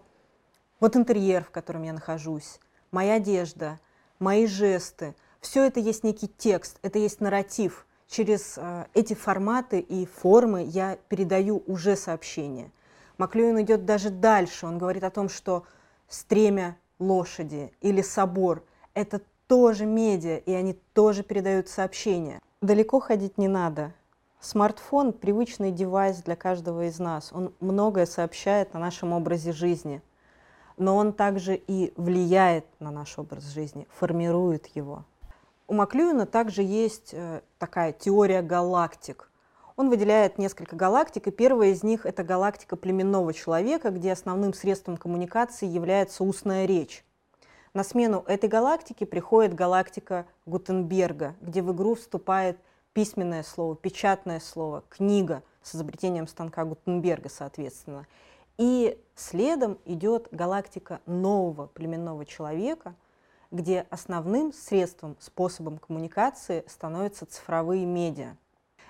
вот 0.79 0.95
интерьер, 0.95 1.43
в 1.43 1.49
котором 1.49 1.81
я 1.83 1.93
нахожусь, 1.93 2.59
моя 2.91 3.15
одежда, 3.15 3.79
мои 4.25 4.47
жесты. 4.47 5.13
Все 5.39 5.63
это 5.65 5.79
есть 5.79 6.03
некий 6.03 6.27
текст, 6.27 6.79
это 6.81 6.97
есть 6.97 7.21
нарратив. 7.21 7.85
Через 8.07 8.55
э, 8.57 8.85
эти 8.95 9.13
форматы 9.13 9.79
и 9.79 10.07
формы 10.07 10.63
я 10.63 10.97
передаю 11.09 11.63
уже 11.67 11.95
сообщение. 11.95 12.71
Маклюин 13.19 13.61
идет 13.61 13.85
даже 13.85 14.09
дальше. 14.09 14.65
Он 14.65 14.79
говорит 14.79 15.03
о 15.03 15.11
том, 15.11 15.29
что 15.29 15.63
стремя 16.07 16.75
лошади 16.97 17.71
или 17.81 18.01
собор– 18.01 18.63
это 18.95 19.21
тоже 19.47 19.85
медиа, 19.85 20.37
и 20.37 20.53
они 20.53 20.73
тоже 20.93 21.21
передают 21.21 21.69
сообщения. 21.69 22.39
Далеко 22.61 22.99
ходить 22.99 23.37
не 23.37 23.47
надо. 23.47 23.93
Смартфон– 24.39 25.13
привычный 25.23 25.71
девайс 25.71 26.17
для 26.23 26.35
каждого 26.35 26.87
из 26.87 26.97
нас. 26.97 27.31
Он 27.31 27.53
многое 27.59 28.07
сообщает 28.07 28.73
о 28.73 28.79
нашем 28.79 29.13
образе 29.13 29.51
жизни– 29.51 30.01
но 30.77 30.95
он 30.95 31.13
также 31.13 31.55
и 31.55 31.93
влияет 31.95 32.65
на 32.79 32.91
наш 32.91 33.17
образ 33.17 33.45
жизни, 33.45 33.87
формирует 33.91 34.67
его. 34.75 35.05
У 35.67 35.73
Маклюина 35.73 36.25
также 36.25 36.61
есть 36.61 37.09
э, 37.13 37.41
такая 37.57 37.91
теория 37.91 38.41
галактик. 38.41 39.31
Он 39.77 39.89
выделяет 39.89 40.37
несколько 40.37 40.75
галактик, 40.75 41.27
и 41.27 41.31
первая 41.31 41.69
из 41.69 41.83
них– 41.83 42.05
это 42.07 42.23
галактика 42.23 42.75
племенного 42.75 43.33
человека, 43.33 43.89
где 43.89 44.11
основным 44.11 44.53
средством 44.53 44.95
коммуникации 44.95 45.65
является 45.65 46.23
устная 46.23 46.65
речь. 46.65 47.03
На 47.73 47.83
смену 47.83 48.23
этой 48.27 48.47
галактике 48.47 49.05
приходит 49.05 49.53
галактика 49.53 50.27
Гутенберга, 50.45 51.35
где 51.41 51.61
в 51.61 51.73
игру 51.73 51.95
вступает 51.95 52.57
письменное 52.93 53.43
слово, 53.43 53.75
печатное 53.75 54.39
слово, 54.39 54.85
книга 54.89 55.43
с 55.61 55.75
изобретением 55.75 56.27
станка 56.27 56.63
Гутенберга, 56.63 57.27
соответственно. 57.27 58.07
И 58.57 58.97
следом 59.15 59.77
идет 59.85 60.29
галактика 60.31 61.01
нового 61.05 61.67
племенного 61.67 62.25
человека, 62.25 62.95
где 63.51 63.85
основным 63.89 64.53
средством, 64.53 65.17
способом 65.19 65.77
коммуникации 65.77 66.63
становятся 66.67 67.25
цифровые 67.25 67.85
медиа. 67.85 68.37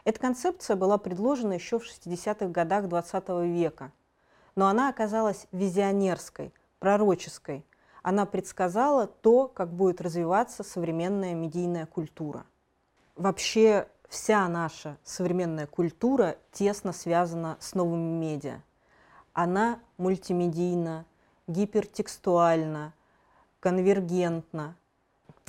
Эта 0.04 0.20
концепция 0.20 0.76
была 0.76 1.00
предложена 1.00 1.54
еще 1.54 1.80
в 1.80 1.84
60-х 1.84 2.48
годах 2.48 2.86
XX 2.86 3.48
века, 3.48 3.92
но 4.56 4.68
она 4.68 4.90
оказалась 4.90 5.48
визионерской, 5.52 6.54
пророческой. 6.80 7.66
Она 8.04 8.28
предсказала 8.28 9.08
то, 9.08 9.48
как 9.48 9.74
будет 9.74 10.00
развиваться 10.00 10.64
современная 10.64 11.34
медийная 11.34 11.88
культура. 11.88 12.46
Вообще 13.16 13.88
вся 14.10 14.48
наша 14.48 14.98
современная 15.04 15.66
культура 15.66 16.38
тесно 16.52 16.94
связана 16.94 17.58
с 17.60 17.74
новыми 17.74 18.12
медиа 18.12 18.62
она 19.36 19.80
мультимедийна, 19.98 21.06
гипертекстуальна, 21.46 22.94
конвергентна. 23.60 24.76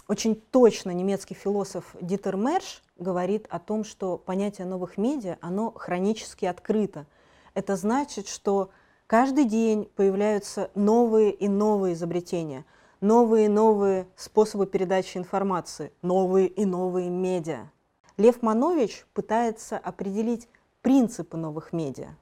Очень 0.08 0.34
точно 0.34 0.90
немецкий 0.90 1.34
философ 1.34 1.94
Дитер 2.00 2.36
Мерш 2.36 2.82
говорит 2.98 3.46
о 3.48 3.58
том, 3.60 3.84
что 3.84 4.18
понятие 4.18 4.66
новых 4.66 4.98
медиа, 4.98 5.38
оно 5.40 5.70
хронически 5.70 6.44
открыто. 6.44 7.06
Это 7.54 7.76
значит, 7.76 8.28
что 8.28 8.70
каждый 9.06 9.44
день 9.44 9.88
появляются 9.94 10.70
новые 10.74 11.30
и 11.30 11.48
новые 11.48 11.94
изобретения, 11.94 12.64
новые 13.00 13.46
и 13.46 13.48
новые 13.48 14.08
способы 14.16 14.66
передачи 14.66 15.16
информации, 15.16 15.92
новые 16.02 16.48
и 16.48 16.64
новые 16.64 17.08
медиа. 17.08 17.70
Лев 18.16 18.42
Манович 18.42 19.06
пытается 19.14 19.78
определить 19.78 20.48
принципы 20.82 21.36
новых 21.36 21.72
медиа. 21.72 22.16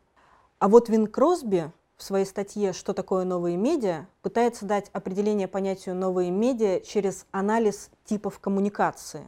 А 0.59 0.69
вот 0.69 0.89
Вин 0.89 1.09
Кросби 1.09 1.71
в 1.97 2.03
своей 2.03 2.25
статье 2.25 2.73
«Что 2.73 2.95
такое 2.95 3.25
новые 3.25 3.57
медиа» 3.57 4.07
пытается 4.23 4.65
дать 4.67 4.89
определение 4.93 5.49
понятию 5.49 5.95
«новые 5.95 6.31
медиа» 6.31 6.81
через 6.81 7.27
анализ 7.33 7.91
типов 8.05 8.39
коммуникации. 8.39 9.25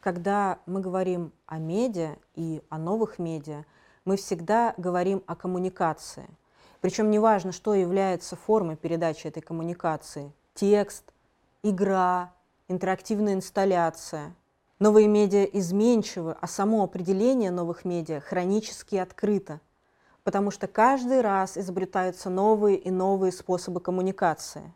Когда 0.00 0.58
мы 0.66 0.80
говорим 0.80 1.32
о 1.46 1.58
медиа 1.58 2.16
и 2.34 2.62
о 2.68 2.78
новых 2.78 3.18
медиа, 3.18 3.64
мы 4.04 4.16
всегда 4.16 4.74
говорим 4.76 5.22
о 5.26 5.34
коммуникации. 5.34 6.28
Причем 6.82 7.10
неважно, 7.10 7.50
что 7.50 7.74
является 7.74 8.36
формой 8.36 8.76
передачи 8.76 9.26
этой 9.26 9.40
коммуникации– 9.40 10.30
текст, 10.54 11.04
игра, 11.62 12.34
интерактивная 12.68 13.32
инсталляция. 13.32 14.34
Новые 14.78 15.08
медиа 15.08 15.44
изменчивы, 15.44 16.36
а 16.38 16.46
само 16.46 16.84
определение 16.84 17.50
новых 17.50 17.86
медиа 17.86 18.20
хронически 18.20 18.96
открыто– 18.96 19.60
потому 20.24 20.50
что 20.50 20.66
каждый 20.66 21.20
раз 21.20 21.56
изобретаются 21.58 22.30
новые 22.30 22.78
и 22.78 22.90
новые 22.90 23.30
способы 23.30 23.80
коммуникации. 23.80 24.72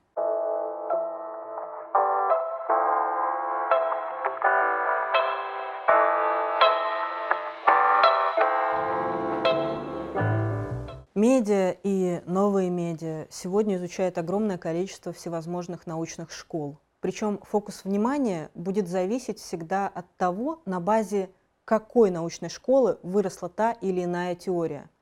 Медиа 11.14 11.75
и 11.83 12.23
новые 12.26 12.71
медиа 12.71 13.26
сегодня 13.28 13.76
изучают 13.76 14.19
огромное 14.19 14.57
количество 14.57 15.12
всевозможных 15.12 15.87
научных 15.87 16.31
школ. 16.31 16.78
Причем 17.00 17.40
фокус 17.43 17.85
внимания 17.85 18.50
будет 18.55 18.87
зависеть 18.87 19.40
всегда 19.40 19.88
от 19.88 20.07
того, 20.17 20.62
на 20.64 20.78
базе 20.78 21.31
какой 21.64 22.11
научной 22.11 22.50
школы 22.50 22.99
выросла 23.02 23.49
та 23.49 23.73
или 23.73 24.05
иная 24.05 24.37
теория– 24.37 24.90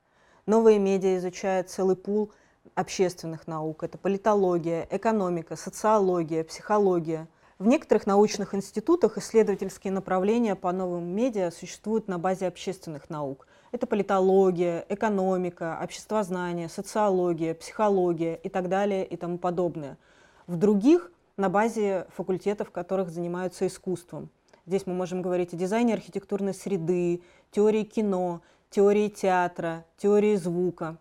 Новые 0.47 0.79
медиа 0.79 1.17
изучают 1.17 1.69
целый 1.69 1.97
пул 1.97 2.31
общественных 2.73 3.47
наук. 3.47 3.83
Это 3.83 3.97
политология, 3.97 4.87
экономика, 4.89 5.57
социология, 5.57 6.45
психология. 6.45 7.27
В 7.59 7.67
некоторых 7.67 8.07
научных 8.07 8.55
институтах 8.55 9.17
исследовательские 9.17 9.91
направления 9.91 10.55
по 10.55 10.71
новым 10.71 11.03
медиа 11.03 11.51
существуют 11.51 12.07
на 12.07 12.17
базе 12.17 12.47
общественных 12.47 13.09
наук. 13.09 13.45
Это 13.73 13.87
политология, 13.87 14.85
экономика, 14.87 15.77
обществознание, 15.83 16.69
социология, 16.69 17.53
психология 17.53 18.35
и 18.35 18.47
так 18.47 18.69
далее 18.69 19.05
и 19.05 19.17
тому 19.17 19.37
подобное. 19.37 19.97
В 20.45 20.55
других 20.55 21.11
на 21.35 21.49
базе 21.49 22.07
факультетов, 22.15 22.71
которых 22.71 23.09
занимаются 23.09 23.67
искусством. 23.67 24.29
Здесь 24.65 24.85
мы 24.85 24.93
можем 24.93 25.21
говорить 25.21 25.53
о 25.53 25.57
дизайне 25.57 25.93
архитектурной 25.93 26.53
среды, 26.53 27.21
теории 27.51 27.83
кино, 27.83 28.41
теории 28.69 29.09
театра, 29.09 29.85
теории 29.97 30.35
звука. 30.35 30.97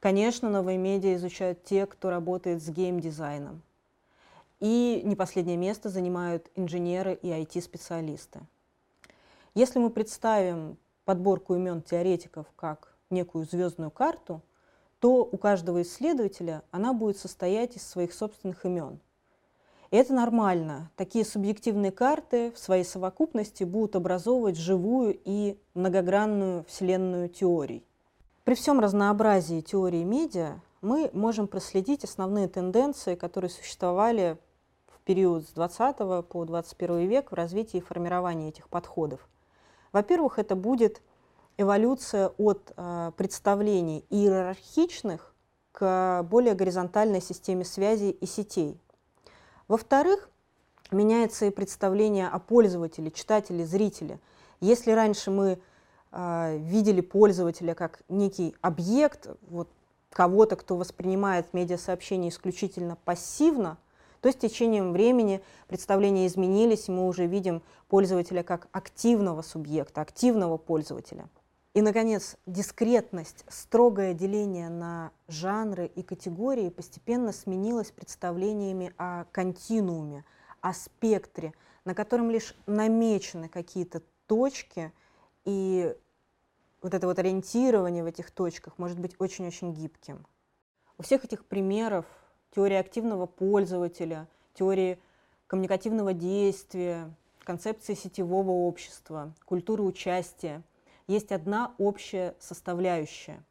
Конечно, 0.00 0.50
новые 0.50 0.78
медиа 0.78 1.16
изучают 1.16 1.64
те, 1.64 1.86
кто 1.86 2.10
работает 2.10 2.62
с 2.62 2.68
геймдизайном. 2.68 3.62
И 4.60 5.02
не 5.04 5.16
последнее 5.16 5.56
место 5.56 5.88
занимают 5.88 6.50
инженеры 6.54 7.18
и 7.20 7.28
IT-специалисты. 7.28 8.40
Если 9.54 9.78
мы 9.78 9.90
представим 9.90 10.76
подборку 11.04 11.54
имен 11.54 11.82
теоретиков 11.82 12.46
как 12.56 12.94
некую 13.10 13.44
звездную 13.44 13.90
карту, 13.90 14.42
то 14.98 15.24
у 15.24 15.36
каждого 15.36 15.82
исследователя 15.82 16.62
она 16.70 16.92
будет 16.92 17.18
состоять 17.18 17.76
из 17.76 17.86
своих 17.86 18.12
собственных 18.12 18.64
имен. 18.64 18.98
Это 19.90 20.12
нормально. 20.12 20.90
Такие 20.96 21.24
субъективные 21.24 21.92
карты 21.92 22.52
в 22.52 22.58
своей 22.58 22.84
совокупности 22.84 23.64
будут 23.64 23.96
образовывать 23.96 24.56
живую 24.56 25.18
и 25.24 25.58
многогранную 25.74 26.64
вселенную 26.64 27.28
теорий. 27.28 27.84
При 28.44 28.54
всем 28.54 28.80
разнообразии 28.80 29.60
теории 29.60 30.02
медиа 30.04 30.60
мы 30.80 31.10
можем 31.12 31.48
проследить 31.48 32.04
основные 32.04 32.48
тенденции, 32.48 33.14
которые 33.14 33.50
существовали 33.50 34.38
в 34.86 35.00
период 35.00 35.44
с 35.48 35.52
20 35.52 35.96
по 36.26 36.44
21 36.44 37.08
век 37.08 37.30
в 37.30 37.34
развитии 37.34 37.78
и 37.78 37.80
формировании 37.80 38.48
этих 38.48 38.68
подходов. 38.68 39.28
Во-первых, 39.92 40.38
это 40.38 40.56
будет 40.56 41.00
эволюция 41.56 42.28
от 42.38 42.72
э, 42.76 43.12
представлений 43.16 44.04
иерархичных 44.10 45.34
к 45.72 46.22
более 46.30 46.54
горизонтальной 46.54 47.20
системе 47.20 47.64
связей 47.64 48.10
и 48.10 48.26
сетей, 48.26 48.80
во-вторых, 49.68 50.28
меняется 50.90 51.46
и 51.46 51.50
представление 51.50 52.28
о 52.28 52.38
пользователе, 52.38 53.10
читателе, 53.10 53.66
зрителе. 53.66 54.20
Если 54.60 54.90
раньше 54.92 55.30
мы 55.30 55.58
э, 56.12 56.58
видели 56.58 57.00
пользователя 57.00 57.74
как 57.74 58.00
некий 58.08 58.54
объект, 58.60 59.28
вот 59.48 59.68
кого-то, 60.10 60.56
кто 60.56 60.76
воспринимает 60.76 61.52
медиасообщение 61.52 62.30
исключительно 62.30 62.96
пассивно, 63.04 63.76
то 64.20 64.32
с 64.32 64.34
течением 64.34 64.92
времени 64.92 65.42
представления 65.68 66.26
изменились, 66.26 66.88
и 66.88 66.92
мы 66.92 67.06
уже 67.06 67.26
видим 67.26 67.62
пользователя 67.88 68.42
как 68.42 68.68
активного 68.72 69.42
субъекта, 69.42 70.00
активного 70.00 70.56
пользователя. 70.56 71.28
И, 71.76 71.82
наконец, 71.82 72.38
дискретность, 72.46 73.44
строгое 73.50 74.14
деление 74.14 74.70
на 74.70 75.12
жанры 75.28 75.84
и 75.84 76.02
категории 76.02 76.70
постепенно 76.70 77.32
сменилось 77.32 77.90
представлениями 77.90 78.94
о 78.96 79.24
континууме, 79.30 80.24
о 80.62 80.72
спектре, 80.72 81.52
на 81.84 81.94
котором 81.94 82.30
лишь 82.30 82.54
намечены 82.64 83.50
какие-то 83.50 84.00
точки, 84.26 84.90
и 85.44 85.94
вот 86.80 86.94
это 86.94 87.06
вот 87.06 87.18
ориентирование 87.18 88.02
в 88.02 88.06
этих 88.06 88.30
точках 88.30 88.78
может 88.78 88.98
быть 88.98 89.14
очень-очень 89.18 89.74
гибким. 89.74 90.24
У 90.96 91.02
всех 91.02 91.26
этих 91.26 91.44
примеров 91.44 92.06
теории 92.54 92.76
активного 92.76 93.26
пользователя, 93.26 94.28
теории 94.54 94.98
коммуникативного 95.46 96.14
действия, 96.14 97.14
концепции 97.44 97.92
сетевого 97.92 98.52
общества, 98.52 99.34
культуры 99.44 99.82
участия– 99.82 100.62
есть 101.06 101.32
одна 101.32 101.72
общая 101.78 102.34
составляющая. 102.38 103.42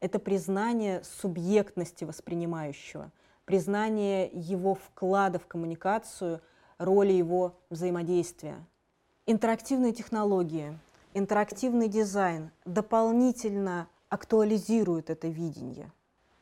Это 0.00 0.18
признание 0.18 1.02
субъектности 1.04 2.04
воспринимающего, 2.04 3.10
признание 3.44 4.30
его 4.32 4.74
вклада 4.74 5.38
в 5.38 5.46
коммуникацию, 5.46 6.40
роли 6.78 7.12
его 7.12 7.54
взаимодействия. 7.70 8.56
Интерактивные 9.26 9.92
технологии, 9.92 10.78
интерактивный 11.14 11.88
дизайн 11.88 12.50
дополнительно 12.64 13.88
актуализируют 14.08 15.10
это 15.10 15.28
видение. 15.28 15.90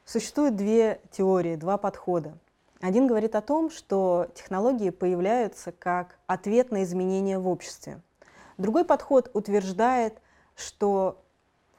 Существует 0.04 0.56
две 0.56 1.00
теории, 1.10 1.56
два 1.56 1.78
подхода. 1.78 2.36
Один 2.80 3.06
говорит 3.06 3.34
о 3.36 3.40
том, 3.40 3.70
что 3.70 4.26
технологии 4.34 4.90
появляются 4.90 5.72
как 5.72 6.18
ответ 6.26 6.70
на 6.70 6.82
изменения 6.82 7.38
в 7.38 7.48
обществе. 7.48 8.02
Другой 8.58 8.84
подход 8.84 9.30
утверждает, 9.32 10.20
что 10.54 11.22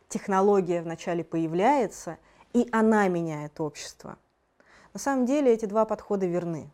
технология 0.09 0.81
вначале 0.81 1.23
появляется, 1.23 2.17
и 2.53 2.67
она 2.71 3.07
меняет 3.07 3.59
общество. 3.59 4.17
На 4.93 4.99
самом 4.99 5.25
деле 5.25 5.53
эти 5.53 5.65
два 5.65 5.85
подхода 5.85 6.25
верны. 6.25 6.71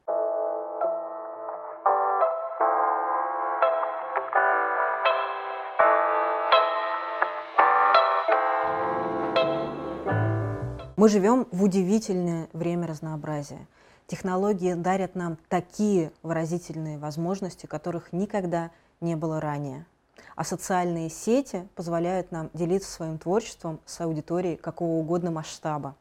Мы 11.02 11.10
живем 11.10 11.48
в 11.52 11.64
удивительное 11.64 12.48
время 12.54 12.86
разнообразия. 12.86 13.66
Технологии 14.06 14.76
дарят 14.76 15.16
нам 15.16 15.36
такие 15.50 16.12
выразительные 16.22 17.00
возможности, 17.00 17.66
которых 17.66 18.14
никогда 18.14 18.70
не 19.00 19.16
было 19.16 19.42
ранее. 19.42 19.88
А 20.36 20.44
социальные 20.44 21.10
сети 21.10 21.68
позволяют 21.76 22.32
нам 22.32 22.50
делиться 22.54 22.92
своим 22.92 23.18
творчеством 23.18 23.80
с 23.86 24.02
аудиторией 24.02 24.58
какого 24.58 25.00
угодно 25.00 25.32
масштаба. 25.32 25.96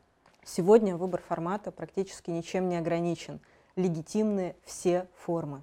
Сегодня 0.45 0.97
выбор 0.97 1.23
формата 1.27 1.71
практически 1.71 2.31
ничем 2.31 2.69
не 2.69 2.77
ограничен. 2.77 3.41
Легитимны 3.77 4.57
все 4.65 5.07
формы. 5.15 5.63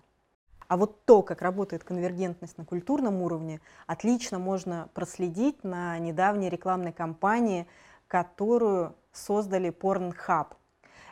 А 0.67 0.76
вот 0.76 1.06
то, 1.06 1.22
как 1.22 1.41
работает 1.41 1.84
конвергентность 1.84 2.58
на 2.58 2.65
культурном 2.65 3.22
уровне, 3.22 3.62
отлично 3.86 4.38
можно 4.38 4.89
проследить 4.93 5.63
на 5.63 5.98
недавней 5.98 6.50
рекламной 6.50 6.91
кампании, 6.91 7.67
которую 8.08 8.96
создали 9.12 9.70
Pornhub. 9.72 10.48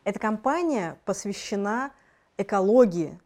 Эта 0.03 0.19
кампания 0.19 0.99
посвящена 1.05 1.91
экологии. 2.37 3.19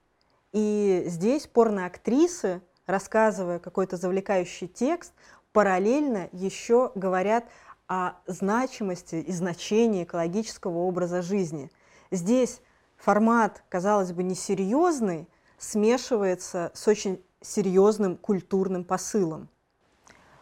И 0.52 1.04
здесь 1.08 1.48
порноактрисы 1.48 2.62
рассказывая 2.90 3.60
какой-то 3.60 3.98
завлекающий 3.98 4.68
текст, 4.68 5.14
параллельно 5.54 6.28
еще 6.32 6.92
говорят 6.96 7.46
о 7.88 8.14
значимости 8.26 9.16
и 9.16 9.32
значении 9.32 10.04
экологического 10.04 10.80
образа 10.80 11.22
жизни. 11.22 11.72
Здесь 12.12 12.62
формат, 12.98 13.64
казалось 13.70 14.12
бы, 14.12 14.24
несерьезный, 14.24 15.28
смешивается 15.58 16.72
с 16.74 16.88
очень 16.88 17.24
серьезным 17.42 18.18
культурным 18.18 18.84
посылом. 18.84 19.50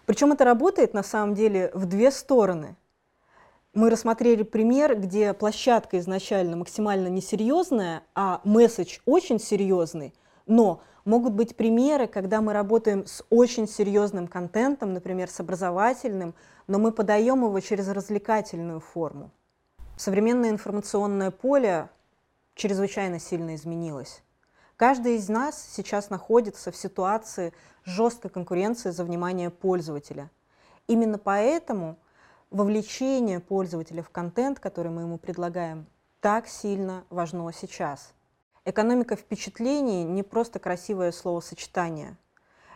Причем 0.06 0.32
это 0.32 0.46
работает 0.46 0.94
на 0.94 1.04
самом 1.04 1.36
деле 1.36 1.70
в 1.74 1.86
две 1.86 2.12
стороны. 2.12 2.78
Мы 3.74 3.90
рассмотрели 3.90 4.44
пример, 4.44 4.98
где 4.98 5.34
площадка 5.34 6.00
изначально 6.00 6.56
максимально 6.56 7.10
несерьезная, 7.10 8.04
а 8.16 8.40
месседж 8.44 9.00
очень 9.06 9.40
серьезный, 9.40 10.14
но 10.46 10.82
могут 11.08 11.34
быть 11.34 11.56
примеры, 11.56 12.06
когда 12.06 12.42
мы 12.42 12.52
работаем 12.52 13.08
с 13.08 13.24
очень 13.30 13.68
серьезным 13.68 14.28
контентом, 14.28 14.94
например, 14.94 15.30
с 15.30 15.40
образовательным, 15.40 16.36
но 16.68 16.80
мы 16.80 16.92
подаем 16.92 17.46
его 17.46 17.60
через 17.62 17.88
развлекательную 17.88 18.82
форму. 18.82 19.32
Современное 19.96 20.50
информационное 20.50 21.32
поле 21.32 21.90
чрезвычайно 22.56 23.20
сильно 23.20 23.56
изменилось. 23.56 24.22
Каждый 24.76 25.16
из 25.16 25.30
нас 25.30 25.66
сейчас 25.72 26.10
находится 26.10 26.72
в 26.72 26.76
ситуации 26.76 27.54
жесткой 27.86 28.30
конкуренции 28.30 28.92
за 28.92 29.06
внимание 29.06 29.50
пользователя. 29.50 30.30
Именно 30.88 31.18
поэтому 31.18 31.98
вовлечение 32.52 33.40
пользователя 33.40 34.04
в 34.04 34.10
контент, 34.10 34.60
который 34.60 34.92
мы 34.92 35.04
ему 35.04 35.18
предлагаем, 35.18 35.88
так 36.20 36.48
сильно 36.48 37.06
важно 37.10 37.52
сейчас. 37.54 38.14
Экономика 38.70 39.16
впечатлений 39.16 40.04
не 40.04 40.24
просто 40.24 40.60
красивое 40.60 41.14
словосочетание. 41.14 42.18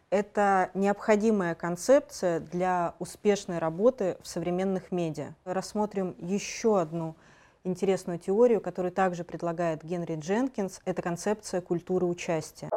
Это 0.10 0.72
необходимая 0.74 1.54
концепция 1.54 2.40
для 2.40 2.96
успешной 3.00 3.58
работы 3.58 4.16
в 4.22 4.28
современных 4.30 4.94
медиа. 4.94 5.34
Рассмотрим 5.44 6.16
еще 6.18 6.80
одну 6.80 7.18
интересную 7.66 8.20
теорию, 8.20 8.62
которую 8.62 8.94
также 8.94 9.26
предлагает 9.26 9.84
Генри 9.84 10.16
Дженкинс. 10.16 10.80
Это 10.86 11.02
концепция 11.02 11.60
культуры 11.60 12.06
участия. 12.06 12.70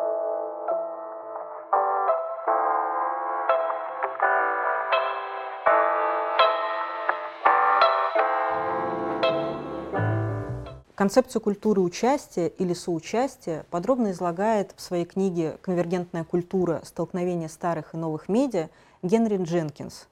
Концепцию 11.05 11.43
культуры 11.43 11.83
участия 11.83 12.49
или 12.49 12.73
соучастия 12.73 13.67
подробно 13.69 14.13
излагает 14.13 14.73
в 14.75 14.81
своей 14.81 15.05
книге 15.05 15.59
«Конвергентная 15.61 16.25
культура. 16.25 16.81
Столкновение 16.83 17.51
старых 17.51 17.93
и 17.93 17.99
новых 17.99 18.31
медиа» 18.31 18.71
Генри 19.03 19.37
Дженкинс. 19.37 20.09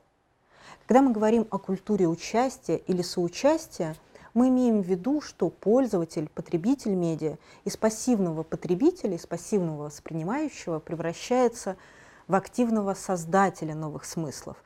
Когда 0.86 1.00
мы 1.00 1.12
говорим 1.12 1.46
о 1.50 1.56
культуре 1.56 2.06
участия 2.06 2.76
или 2.76 3.00
соучастия, 3.00 3.96
мы 4.34 4.48
имеем 4.48 4.82
в 4.82 4.86
виду, 4.86 5.22
что 5.22 5.48
пользователь, 5.48 6.28
потребитель 6.28 6.92
медиа 6.92 7.38
из 7.64 7.78
пассивного 7.78 8.42
потребителя, 8.42 9.16
из 9.16 9.26
пассивного 9.26 9.84
воспринимающего 9.84 10.78
превращается 10.78 11.78
в 12.28 12.34
активного 12.34 12.92
создателя 12.92 13.74
новых 13.74 14.04
смыслов, 14.04 14.58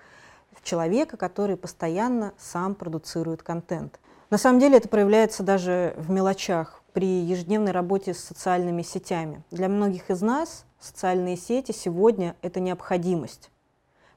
в 0.51 0.65
человека, 0.65 1.17
который 1.17 1.57
постоянно 1.57 2.35
сам 2.37 2.75
продуцирует 2.75 3.45
контент. 3.45 4.01
На 4.31 4.39
самом 4.39 4.59
деле 4.59 4.79
это 4.79 4.89
проявляется 4.89 5.43
даже 5.43 5.95
в 5.97 6.11
мелочах 6.11 6.83
при 6.93 7.07
ежедневной 7.07 7.73
работе 7.73 8.15
с 8.15 8.19
социальными 8.19 8.83
сетями. 8.83 9.43
Для 9.51 9.69
многих 9.69 10.11
из 10.11 10.23
нас 10.23 10.65
социальные 10.81 11.37
сети 11.37 11.73
сегодня– 11.73 12.37
это 12.43 12.61
необходимость. 12.61 13.51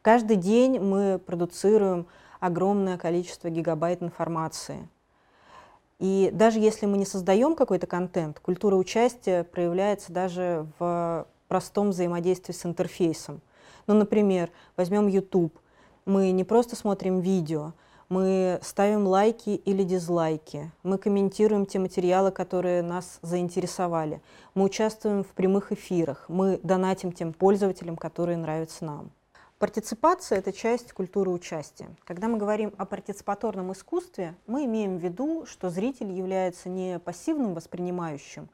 Каждый 0.01 0.37
день 0.37 0.79
мы 0.79 1.19
продуцируем 1.19 2.07
огромное 2.39 2.97
количество 2.97 3.49
гигабайт 3.49 4.01
информации– 4.01 4.87
и 5.99 6.29
даже 6.33 6.59
если 6.59 6.85
мы 6.85 6.97
не 6.97 7.05
создаем 7.05 7.55
какой-то 7.55 7.85
контент, 7.85 8.39
культура 8.39 8.75
участия 8.75 9.43
проявляется 9.43 10.13
даже 10.13 10.65
в 10.79 11.27
простом 11.49 11.89
взаимодействии 11.89 12.53
с 12.53 12.65
интерфейсом. 12.65 13.41
Ну, 13.85 13.95
например, 13.95 14.49
возьмем 14.77 15.07
YouTube. 15.07 15.59
Мы 16.05 16.31
не 16.31 16.45
просто 16.45 16.77
смотрим 16.77 17.19
видео, 17.19 17.73
мы 18.09 18.59
ставим 18.63 19.05
лайки 19.05 19.51
или 19.51 19.83
дизлайки, 19.83 20.71
мы 20.81 20.97
комментируем 20.97 21.67
те 21.67 21.77
материалы, 21.77 22.31
которые 22.31 22.81
нас 22.81 23.19
заинтересовали, 23.21 24.21
мы 24.55 24.63
участвуем 24.65 25.23
в 25.23 25.27
прямых 25.27 25.71
эфирах, 25.71 26.25
мы 26.27 26.59
донатим 26.63 27.11
тем 27.11 27.33
пользователям, 27.33 27.95
которые 27.95 28.37
нравятся 28.37 28.83
нам. 28.83 29.11
Партиципация– 29.59 30.37
это 30.39 30.53
часть 30.53 30.93
культуры 30.93 31.29
участия. 31.31 31.89
Когда 32.05 32.27
мы 32.29 32.37
говорим 32.37 32.73
о 32.77 32.85
партиципаторном 32.85 33.73
искусстве, 33.73 34.35
мы 34.47 34.65
имеем 34.65 34.97
в 34.97 35.03
виду, 35.03 35.45
что 35.45 35.69
зритель 35.69 36.11
является 36.11 36.69
не 36.69 36.97
пассивным 36.97 37.53
воспринимающим, 37.53 38.49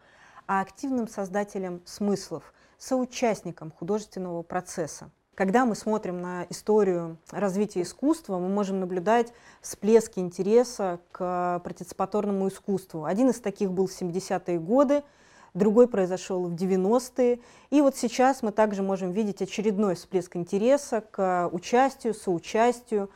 а 0.48 0.62
активным 0.62 1.08
создателем 1.08 1.82
смыслов, 1.86 2.54
соучастником 2.78 3.72
художественного 3.72 4.42
процесса. 4.42 5.12
Когда 5.36 5.66
мы 5.66 5.76
смотрим 5.76 6.22
на 6.22 6.46
историю 6.50 7.18
развития 7.30 7.82
искусства, 7.82 8.40
мы 8.40 8.48
можем 8.48 8.80
наблюдать 8.80 9.34
всплески 9.62 10.20
интереса 10.20 11.00
к 11.12 11.62
партиципаторному 11.64 12.48
искусству. 12.48 13.06
Один 13.06 13.30
из 13.30 13.40
таких 13.40 13.72
был 13.72 13.88
в 13.88 13.92
70-е 13.92 14.60
годы– 14.60 15.04
другой 15.56 15.88
произошел 15.88 16.48
в 16.48 16.54
90-е. 16.54 17.40
И 17.72 17.82
вот 17.82 17.96
сейчас 17.96 18.44
мы 18.44 18.52
также 18.52 18.84
можем 18.84 19.12
видеть 19.12 19.42
очередной 19.42 19.96
всплеск 19.96 20.36
интереса 20.36 21.02
к 21.10 21.50
участию, 21.52 22.14
соучастию, 22.14 23.10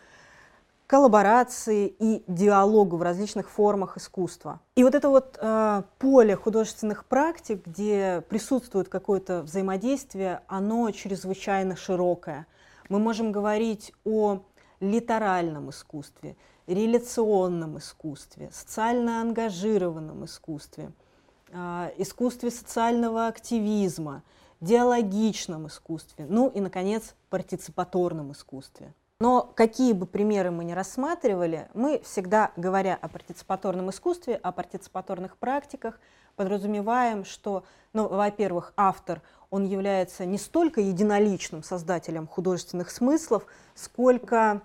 коллаборации 0.90 1.88
и 1.88 2.24
диалогу 2.28 2.98
в 2.98 3.04
различных 3.04 3.50
формах 3.50 3.98
искусства. 3.98 4.60
И 4.76 4.84
вот 4.84 4.96
это 4.96 5.10
вот 5.10 5.38
э, 5.40 5.84
поле 6.00 6.36
художественных 6.36 7.06
практик, 7.06 7.66
где 7.66 8.24
присутствует 8.28 8.90
какое-то 8.90 9.44
взаимодействие, 9.44 10.42
оно 10.48 10.90
чрезвычайно 10.92 11.76
широкое. 11.76 12.48
Мы 12.90 13.00
можем 13.00 13.32
говорить 13.32 13.94
о 14.04 14.40
литеральном 14.80 15.70
искусстве, 15.70 16.36
реляционном 16.66 17.78
искусстве, 17.78 18.50
социально 18.52 19.22
ангажированном 19.22 20.26
искусстве– 20.26 20.92
а, 21.52 21.92
искусстве 21.98 22.52
социального 22.52 23.28
активизма, 23.28 24.24
диалогичном 24.62 25.68
искусстве, 25.68 26.26
ну 26.30 26.50
и, 26.50 26.60
наконец, 26.60 27.16
партиципаторном 27.30 28.34
искусстве. 28.34 28.94
Но 29.22 29.52
какие 29.54 29.92
бы 29.92 30.06
примеры 30.06 30.50
мы 30.50 30.64
ни 30.64 30.72
рассматривали, 30.72 31.68
мы 31.74 32.02
всегда, 32.06 32.54
говоря 32.56 32.98
о 33.02 33.10
партиципаторном 33.10 33.90
искусстве, 33.90 34.36
о 34.36 34.54
партиципаторных 34.54 35.36
практиках, 35.36 36.00
подразумеваем, 36.38 37.26
что, 37.26 37.66
ну, 37.92 38.08
во-первых, 38.08 38.72
автор, 38.78 39.22
он 39.50 39.66
является 39.66 40.26
не 40.26 40.38
столько 40.38 40.80
единоличным 40.80 41.64
создателем 41.64 42.28
художественных 42.28 42.92
смыслов, 42.92 43.46
сколько 43.76 44.62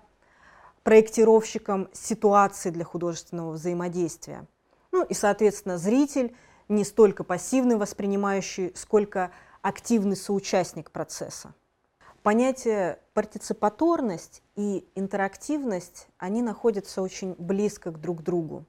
проектировщиком 0.83 1.89
ситуации 1.91 2.69
для 2.69 2.85
художественного 2.85 3.51
взаимодействия. 3.51 4.45
Ну 4.93 5.03
и, 5.03 5.13
соответственно, 5.13 5.77
зритель 5.77 6.33
не 6.69 6.85
столько 6.85 7.25
пассивный 7.25 7.75
воспринимающий, 7.75 8.71
сколько 8.73 9.31
активный 9.61 10.15
соучастник 10.15 10.91
процесса. 10.91 11.53
Понятие 12.25 12.97
партиципаторность 13.13 14.41
и 14.55 14.83
интерактивность, 14.95 16.07
они 16.17 16.41
находятся 16.41 17.03
очень 17.03 17.35
близко 17.37 17.91
к 17.91 18.01
друг 18.01 18.23
другу. 18.23 18.65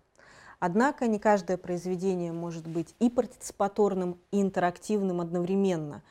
Однако 0.59 1.07
не 1.07 1.19
каждое 1.19 1.57
произведение 1.57 2.33
может 2.33 2.67
быть 2.67 2.95
и 2.99 3.09
партиципаторным, 3.09 4.21
и 4.31 4.43
интерактивным 4.43 5.23
одновременно. 5.23 6.03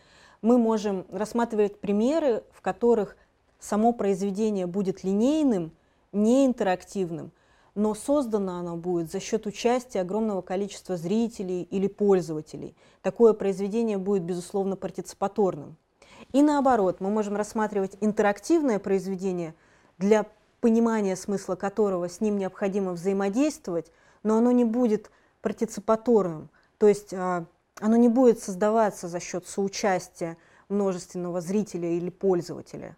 Мы 0.41 0.57
можем 0.57 1.05
рассматривать 1.11 1.79
примеры, 1.79 2.43
в 2.51 2.61
которых 2.61 3.15
само 3.59 3.93
произведение 3.93 4.65
будет 4.65 5.03
линейным, 5.03 5.71
не 6.11 6.47
интерактивным– 6.47 7.31
но 7.75 7.93
создано 7.93 8.57
оно 8.57 8.77
будет 8.77 9.11
за 9.11 9.19
счет 9.19 9.45
участия 9.45 9.99
огромного 9.99 10.41
количества 10.41 10.95
зрителей 10.95 11.63
или 11.63 11.87
пользователей. 11.87 12.73
Такое 13.01 13.33
произведение 13.33 13.97
будет, 13.97 14.23
безусловно, 14.23 14.77
партиципаторным. 14.77 15.75
И 16.35 16.41
наоборот, 16.41 16.99
мы 16.99 17.09
можем 17.09 17.37
рассматривать 17.37 17.95
интерактивное 18.01 18.77
произведение, 18.77 19.55
для 19.97 20.25
понимания 20.59 21.15
смысла 21.15 21.55
которого 21.55 22.09
с 22.09 22.19
ним 22.19 22.37
необходимо 22.37 22.91
взаимодействовать, 22.91 23.89
но 24.21 24.35
оно 24.35 24.51
не 24.51 24.65
будет 24.65 25.11
партиципаторным, 25.39 26.49
то 26.77 26.89
есть 26.89 27.13
а, 27.13 27.45
оно 27.79 27.95
не 27.95 28.09
будет 28.09 28.43
создаваться 28.43 29.07
за 29.07 29.21
счет 29.21 29.47
соучастия 29.47 30.35
множественного 30.67 31.39
зрителя 31.39 31.87
или 31.87 32.09
пользователя. 32.09 32.97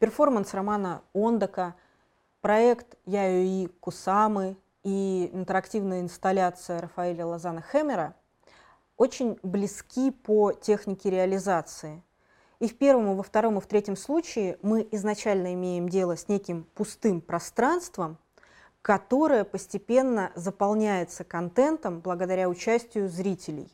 Перформанс 0.00 0.52
романа 0.52 1.02
Ондака– 1.14 1.76
Проект 2.40 2.96
Яюи 3.06 3.68
Кусамы 3.78 4.56
и 4.82 5.30
интерактивная 5.32 6.00
инсталляция 6.00 6.80
Рафаэля 6.80 7.24
Лозана 7.24 7.60
Хэмера 7.60 8.16
очень 8.96 9.38
близки 9.44 10.10
по 10.10 10.50
технике 10.52 11.10
реализации. 11.10 12.02
И 12.64 12.66
в 12.66 12.78
первом, 12.78 13.12
и 13.12 13.14
во 13.14 13.22
втором, 13.22 13.58
и 13.58 13.60
в 13.60 13.66
третьем 13.66 13.94
случае 13.94 14.58
мы 14.62 14.88
изначально 14.92 15.52
имеем 15.52 15.86
дело 15.86 16.16
с 16.16 16.28
неким 16.28 16.64
пустым 16.74 17.20
пространством, 17.20 18.16
которое 18.80 19.44
постепенно 19.44 20.32
заполняется 20.34 21.24
контентом 21.24 22.00
благодаря 22.00 22.48
участию 22.48 23.10
зрителей. 23.10 23.70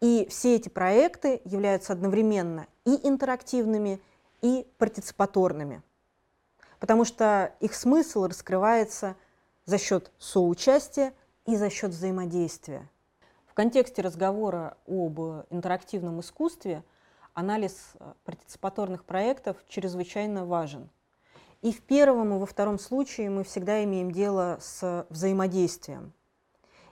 И 0.00 0.26
все 0.28 0.56
эти 0.56 0.68
проекты 0.68 1.40
являются 1.44 1.92
одновременно 1.92 2.66
и 2.84 2.98
интерактивными, 3.06 4.00
и 4.42 4.66
партиципаторными, 4.76 5.80
потому 6.80 7.04
что 7.04 7.54
их 7.60 7.76
смысл 7.76 8.24
раскрывается 8.24 9.14
за 9.66 9.78
счет 9.78 10.10
соучастия 10.18 11.12
и 11.46 11.54
за 11.54 11.70
счет 11.70 11.92
взаимодействия. 11.92 12.90
В 13.46 13.54
контексте 13.54 14.02
разговора 14.02 14.76
об 14.88 15.20
интерактивном 15.50 16.18
искусстве 16.18 16.82
анализ 17.34 17.92
э, 17.94 18.12
партиципаторных 18.24 19.04
проектов 19.04 19.56
чрезвычайно 19.68 20.46
важен. 20.46 20.88
И 21.62 21.72
в 21.72 21.82
первом 21.82 22.34
и 22.34 22.38
во 22.38 22.46
втором 22.46 22.78
случае 22.78 23.30
мы 23.30 23.44
всегда 23.44 23.82
имеем 23.84 24.10
дело 24.10 24.58
с 24.60 25.06
взаимодействием. 25.10 26.12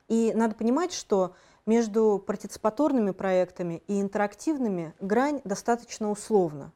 И 0.08 0.32
надо 0.34 0.54
понимать, 0.54 0.92
что 0.92 1.34
между 1.66 2.22
партиципаторными 2.26 3.12
проектами 3.12 3.82
и 3.86 4.00
интерактивными 4.00 4.94
грань 5.00 5.40
достаточно 5.44 6.10
условна. 6.10 6.72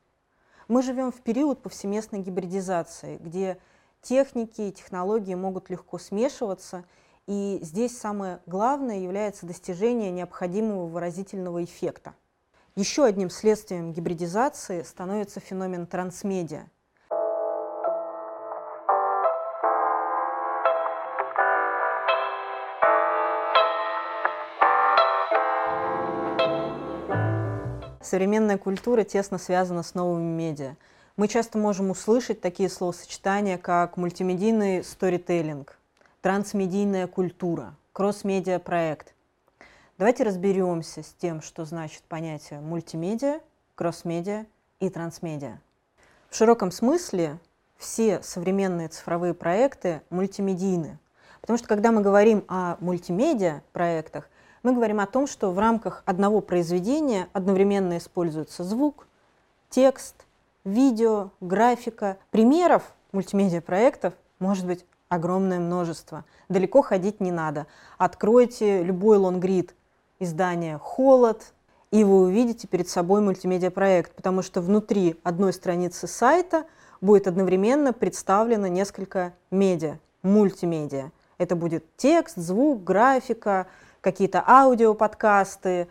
Мы 0.68 0.82
живем 0.82 1.10
в 1.12 1.20
период 1.22 1.62
повсеместной 1.62 2.20
гибридизации, 2.20 3.18
где 3.18 3.58
техники 4.02 4.60
и 4.62 4.72
технологии 4.72 5.34
могут 5.34 5.70
легко 5.70 5.98
смешиваться, 5.98 6.84
и 7.26 7.58
здесь 7.62 7.98
самое 7.98 8.40
главное 8.46 8.98
является 8.98 9.46
достижение 9.46 10.10
необходимого 10.10 10.86
выразительного 10.86 11.64
эффекта. 11.64 12.14
Еще 12.76 13.04
одним 13.04 13.30
следствием 13.30 13.92
гибридизации 13.92 14.82
становится 14.82 15.40
феномен 15.40 15.86
трансмедиа– 15.86 16.66
Современная 28.06 28.56
культура 28.56 29.02
тесно 29.02 29.36
связана 29.36 29.82
с 29.82 29.94
новыми 29.94 30.30
медиа. 30.32 30.76
Мы 31.16 31.26
часто 31.26 31.58
можем 31.58 31.90
услышать 31.90 32.40
такие 32.40 32.68
словосочетания, 32.68 33.58
как 33.58 33.96
мультимедийный 33.96 34.84
сторителлинг, 34.84 35.76
трансмедийная 36.20 37.08
культура, 37.08 37.74
кросс-медиа 37.92 38.60
проект. 38.60 39.15
Давайте 39.98 40.24
разберемся 40.24 41.02
с 41.02 41.14
тем, 41.14 41.40
что 41.40 41.64
значит 41.64 42.02
понятие 42.02 42.60
мультимедиа, 42.60 43.40
кросс-медиа 43.76 44.44
и 44.78 44.90
трансмедиа. 44.90 45.58
В 46.28 46.36
широком 46.36 46.70
смысле 46.70 47.38
все 47.78 48.22
современные 48.22 48.88
цифровые 48.88 49.32
проекты 49.32 50.02
мультимедийны. 50.10 50.98
Потому 51.40 51.56
что 51.56 51.66
когда 51.66 51.92
мы 51.92 52.02
говорим 52.02 52.44
о 52.46 52.76
мультимедиа 52.80 53.62
проектах, 53.72 54.28
мы 54.62 54.74
говорим 54.74 55.00
о 55.00 55.06
том, 55.06 55.26
что 55.26 55.50
в 55.50 55.58
рамках 55.58 56.02
одного 56.04 56.42
произведения 56.42 57.28
одновременно 57.32 57.96
используется 57.96 58.64
звук, 58.64 59.06
текст, 59.70 60.26
видео, 60.64 61.30
графика. 61.40 62.18
Примеров 62.30 62.92
мультимедиа-проектов 63.12 64.12
может 64.40 64.66
быть 64.66 64.84
огромное 65.08 65.58
множество. 65.58 66.26
Далеко 66.50 66.82
ходить 66.82 67.18
не 67.18 67.32
надо. 67.32 67.66
Откройте 67.96 68.82
любой 68.82 69.16
лонгрид 69.16 69.74
издания 70.18 70.78
«Холод», 70.78 71.52
и 71.90 72.04
вы 72.04 72.22
увидите 72.22 72.66
перед 72.66 72.88
собой 72.88 73.20
мультимедиа-проект, 73.20 74.14
потому 74.14 74.42
что 74.42 74.60
внутри 74.60 75.18
одной 75.22 75.52
страницы 75.52 76.06
сайта 76.06 76.66
будет 77.00 77.26
одновременно 77.26 77.92
представлено 77.92 78.66
несколько 78.66 79.32
медиа, 79.50 79.98
мультимедиа. 80.22 81.10
Это 81.38 81.54
будет 81.54 81.84
текст, 81.96 82.36
звук, 82.36 82.82
графика, 82.82 83.66
какие-то 84.00 84.42
аудиоподкасты, 84.46 85.88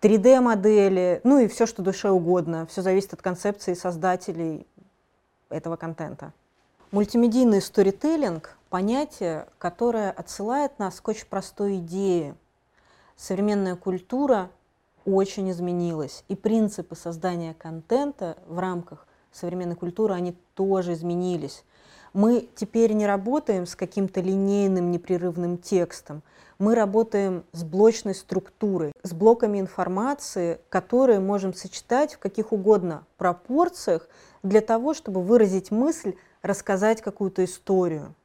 3D-модели, 0.00 1.20
ну 1.22 1.38
и 1.38 1.46
все, 1.46 1.66
что 1.66 1.80
душе 1.82 2.10
угодно. 2.10 2.66
Все 2.66 2.82
зависит 2.82 3.12
от 3.12 3.22
концепции 3.22 3.74
создателей 3.74 4.66
этого 5.48 5.76
контента. 5.76 6.32
Мультимедийный 6.90 7.62
сторителлинг– 7.62 8.56
понятие, 8.68 9.46
которое 9.58 10.10
отсылает 10.10 10.78
нас 10.78 11.00
к 11.00 11.08
очень 11.08 11.26
простой 11.26 11.76
идее. 11.76 12.34
Современная 13.22 13.76
культура 13.76 14.50
очень 15.04 15.48
изменилась, 15.52 16.24
и 16.26 16.34
принципы 16.34 16.96
создания 16.96 17.54
контента 17.54 18.36
в 18.48 18.58
рамках 18.58 19.06
современной 19.30 19.76
культуры, 19.76 20.14
они 20.14 20.36
тоже 20.54 20.94
изменились. 20.94 21.62
Мы 22.14 22.48
теперь 22.56 22.94
не 22.94 23.06
работаем 23.06 23.64
с 23.64 23.76
каким-то 23.76 24.20
линейным 24.20 24.90
непрерывным 24.90 25.58
текстом, 25.58 26.24
мы 26.58 26.74
работаем 26.74 27.44
с 27.52 27.62
блочной 27.62 28.16
структурой, 28.16 28.92
с 29.04 29.12
блоками 29.12 29.60
информации, 29.60 30.58
которые 30.68 31.20
можем 31.20 31.54
сочетать 31.54 32.14
в 32.14 32.18
каких 32.18 32.50
угодно 32.50 33.04
пропорциях 33.18 34.08
для 34.42 34.62
того, 34.62 34.94
чтобы 34.94 35.22
выразить 35.22 35.70
мысль, 35.70 36.14
рассказать 36.42 37.00
какую-то 37.02 37.44
историю. 37.44 38.16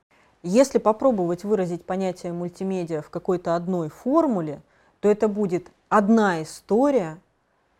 Если 0.42 0.80
попробовать 0.80 1.44
выразить 1.44 1.86
понятие 1.86 2.34
мультимедиа 2.34 3.04
в 3.04 3.12
какой-то 3.12 3.56
одной 3.56 3.90
формуле, 3.90 4.64
то 5.00 5.10
это 5.10 5.28
будет 5.28 5.72
одна 5.90 6.42
история, 6.44 7.20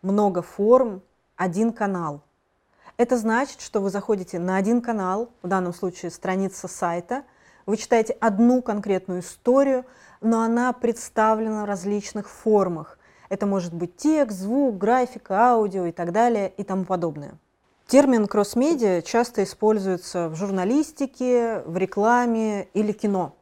много 0.02 0.42
форм, 0.42 1.02
один 1.36 1.72
канал. 1.72 2.22
Это 2.96 3.16
значит, 3.16 3.60
что 3.60 3.80
вы 3.80 3.90
заходите 3.90 4.38
на 4.38 4.56
один 4.56 4.80
канал, 4.80 5.30
в 5.42 5.48
данном 5.48 5.72
случае 5.72 6.10
страница 6.10 6.68
сайта, 6.68 7.24
вы 7.66 7.76
читаете 7.76 8.14
одну 8.14 8.62
конкретную 8.62 9.20
историю, 9.20 9.84
но 10.20 10.40
она 10.40 10.72
представлена 10.72 11.62
в 11.62 11.66
различных 11.66 12.28
формах. 12.28 12.98
Это 13.28 13.46
может 13.46 13.74
быть 13.74 13.96
текст, 13.96 14.38
звук, 14.38 14.78
графика, 14.78 15.50
аудио 15.50 15.86
и 15.86 15.92
так 15.92 16.12
далее 16.12 16.52
и 16.56 16.64
тому 16.64 16.84
подобное. 16.84 17.38
Термин 17.86 18.26
кросс-медиа 18.26 19.02
часто 19.02 19.44
используется 19.44 20.28
в 20.28 20.34
журналистике, 20.34 21.62
в 21.64 21.76
рекламе 21.76 22.68
или 22.74 22.92
кино. 22.92 23.34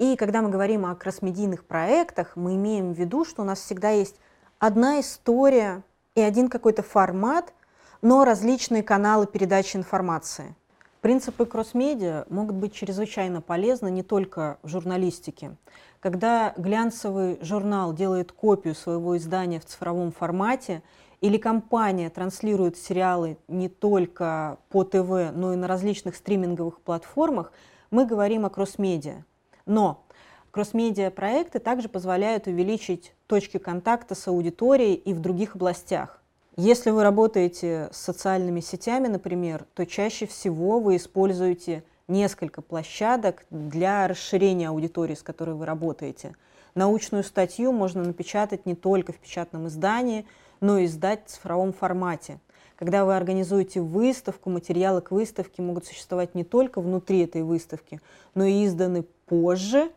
И 0.00 0.16
когда 0.16 0.40
мы 0.40 0.48
говорим 0.48 0.86
о 0.86 0.94
кроссмедийных 0.94 1.66
проектах, 1.66 2.32
мы 2.34 2.54
имеем 2.54 2.94
в 2.94 2.98
виду, 2.98 3.26
что 3.26 3.42
у 3.42 3.44
нас 3.44 3.60
всегда 3.60 3.90
есть 3.90 4.16
одна 4.58 4.98
история 5.00 5.82
и 6.14 6.22
один 6.22 6.48
какой-то 6.48 6.82
формат, 6.82 7.52
но 8.00 8.24
различные 8.24 8.82
каналы 8.82 9.26
передачи 9.26 9.76
информации. 9.76 10.54
Принципы 11.02 11.44
кросс-медиа 11.44 12.24
могут 12.30 12.56
быть 12.56 12.72
чрезвычайно 12.72 13.42
полезны 13.42 13.90
не 13.90 14.02
только 14.02 14.56
в 14.62 14.68
журналистике. 14.68 15.54
Когда 16.00 16.54
глянцевый 16.56 17.38
журнал 17.42 17.92
делает 17.92 18.32
копию 18.32 18.74
своего 18.74 19.18
издания 19.18 19.60
в 19.60 19.66
цифровом 19.66 20.12
формате, 20.12 20.82
или 21.20 21.36
компания 21.36 22.08
транслирует 22.08 22.78
сериалы 22.78 23.36
не 23.48 23.68
только 23.68 24.56
по 24.70 24.82
ТВ, 24.82 25.30
но 25.34 25.52
и 25.52 25.56
на 25.56 25.68
различных 25.68 26.16
стриминговых 26.16 26.80
платформах, 26.80 27.52
мы 27.90 28.06
говорим 28.06 28.46
о 28.46 28.48
кросс-медиа. 28.48 29.24
Но 29.66 30.04
кросс-медиа 30.50 31.10
проекты 31.10 31.58
также 31.58 31.88
позволяют 31.88 32.46
увеличить 32.46 33.12
точки 33.26 33.58
контакта 33.58 34.14
с 34.14 34.26
аудиторией 34.28 34.94
и 34.94 35.14
в 35.14 35.20
других 35.20 35.56
областях. 35.56 36.20
Если 36.56 36.90
вы 36.90 37.02
работаете 37.02 37.88
с 37.92 37.96
социальными 37.96 38.60
сетями, 38.60 39.06
например, 39.06 39.66
то 39.74 39.86
чаще 39.86 40.26
всего 40.26 40.80
вы 40.80 40.96
используете 40.96 41.84
несколько 42.08 42.60
площадок 42.60 43.46
для 43.50 44.06
расширения 44.08 44.68
аудитории, 44.68 45.14
с 45.14 45.22
которой 45.22 45.54
вы 45.54 45.64
работаете. 45.64 46.34
Научную 46.74 47.24
статью 47.24 47.72
можно 47.72 48.02
напечатать 48.02 48.66
не 48.66 48.74
только 48.74 49.12
в 49.12 49.16
печатном 49.16 49.68
издании, 49.68 50.26
но 50.60 50.78
и 50.78 50.86
издать 50.86 51.24
в 51.26 51.30
цифровом 51.30 51.72
формате. 51.72 52.40
Когда 52.80 53.04
вы 53.04 53.14
организуете 53.14 53.80
выставку, 53.80 54.50
материалы 54.50 55.00
к 55.00 55.12
выставке 55.12 55.62
могут 55.62 55.86
существовать 55.86 56.34
не 56.34 56.42
только 56.42 56.80
внутри 56.80 57.20
этой 57.20 57.44
выставки, 57.44 58.00
но 58.34 58.44
и 58.44 58.66
изданы 58.66 59.04
позже, 59.26 59.92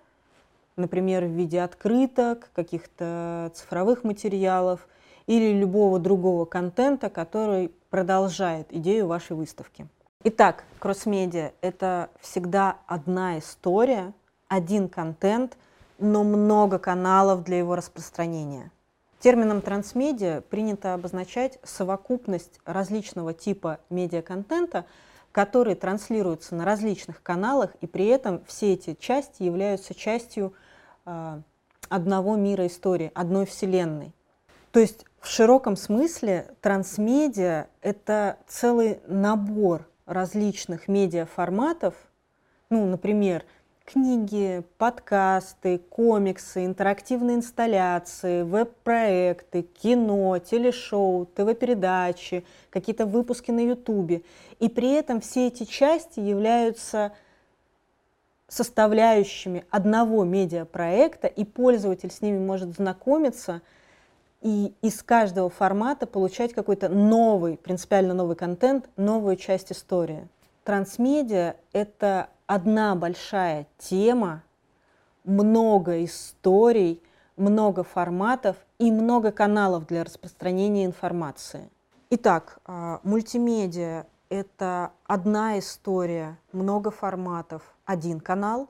например, 0.75 1.25
в 1.25 1.31
виде 1.31 1.61
открыток, 1.61 2.51
каких-то 2.53 3.51
цифровых 3.55 4.03
материалов– 4.03 4.87
или 5.27 5.53
любого 5.53 5.99
другого 5.99 6.45
контента, 6.45 7.09
который 7.09 7.71
продолжает 7.89 8.67
идею 8.71 9.07
вашей 9.07 9.35
выставки. 9.35 9.87
Итак, 10.23 10.63
кросс-медиа– 10.79 11.51
это 11.61 12.09
всегда 12.21 12.77
одна 12.87 13.39
история, 13.39 14.13
один 14.47 14.87
контент, 14.89 15.57
но 15.99 16.23
много 16.23 16.79
каналов 16.79 17.43
для 17.43 17.57
его 17.57 17.75
распространения. 17.75 18.71
Термином 19.23 19.61
трансмедиа 19.61 20.41
принято 20.41 20.93
обозначать 20.93 21.57
совокупность 21.63 22.59
различного 22.65 23.33
типа 23.33 23.79
медиаконтента, 23.89 24.83
который 25.31 25.75
транслируется 25.75 26.55
на 26.55 26.65
различных 26.65 27.23
каналах, 27.23 27.73
и 27.79 27.87
при 27.87 28.07
этом 28.07 28.43
все 28.45 28.73
эти 28.73 28.95
части 28.95 29.43
являются 29.43 29.95
частью 29.95 30.53
э, 31.05 31.39
одного 31.87 32.35
мира 32.35 32.67
истории, 32.67 33.11
одной 33.15 33.45
вселенной. 33.45 34.11
То 34.71 34.81
есть 34.81 35.05
в 35.21 35.29
широком 35.29 35.77
смысле 35.77 36.53
трансмедиа– 36.59 37.67
это 37.81 38.35
целый 38.45 38.99
набор 39.07 39.87
различных 40.05 40.89
медиаформатов, 40.89 41.95
Ну, 42.69 42.85
например, 42.87 43.45
книги, 43.85 44.63
подкасты, 44.77 45.77
комиксы, 45.77 46.65
интерактивные 46.65 47.37
инсталляции, 47.37 48.43
веб-проекты, 48.43 49.63
кино, 49.63 50.39
телешоу, 50.39 51.25
ТВ-передачи, 51.25 52.45
какие-то 52.69 53.05
выпуски 53.05 53.51
на 53.51 53.59
Ютубе. 53.59 54.23
И 54.59 54.69
при 54.69 54.93
этом 54.93 55.21
все 55.21 55.47
эти 55.47 55.65
части 55.65 56.19
являются 56.19 57.11
составляющими 58.47 59.65
одного 59.69 60.23
медиапроекта, 60.23 61.27
и 61.27 61.43
пользователь 61.43 62.11
с 62.11 62.21
ними 62.21 62.37
может 62.37 62.75
знакомиться 62.75 63.61
и 64.41 64.73
из 64.81 65.01
каждого 65.01 65.49
формата 65.49 66.05
получать 66.05 66.53
какой-то 66.53 66.89
новый, 66.89 67.57
принципиально 67.57 68.13
новый 68.13 68.35
контент, 68.35 68.89
новую 68.97 69.37
часть 69.37 69.71
истории. 69.71 70.27
Трансмедиа— 70.65 71.55
это 71.73 72.29
одна 72.53 72.93
большая 72.93 73.65
тема, 73.79 74.43
много 75.23 76.05
историй, 76.05 77.01
много 77.35 77.83
форматов 77.83 78.57
и 78.77 78.91
много 78.91 79.31
каналов 79.31 79.87
для 79.87 80.03
распространения 80.03 80.85
информации. 80.85 81.71
Итак, 82.11 82.59
а, 82.65 82.99
мультимедиа— 83.01 84.05
это 84.29 84.91
одна 85.07 85.57
история, 85.57 86.37
много 86.51 86.91
форматов, 86.91 87.63
один 87.85 88.19
канал. 88.19 88.69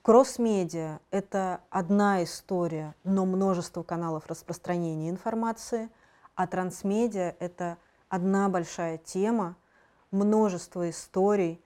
Кросс-медиа– 0.00 1.00
это 1.10 1.60
одна 1.68 2.24
история, 2.24 2.94
но 3.04 3.26
множество 3.26 3.82
каналов 3.82 4.26
распространения 4.26 5.10
информации, 5.10 5.90
а 6.34 6.46
трансмедиа– 6.46 7.36
это 7.40 7.76
одна 8.08 8.48
большая 8.48 8.96
тема, 8.96 9.56
множество 10.10 10.88
историй, 10.88 11.62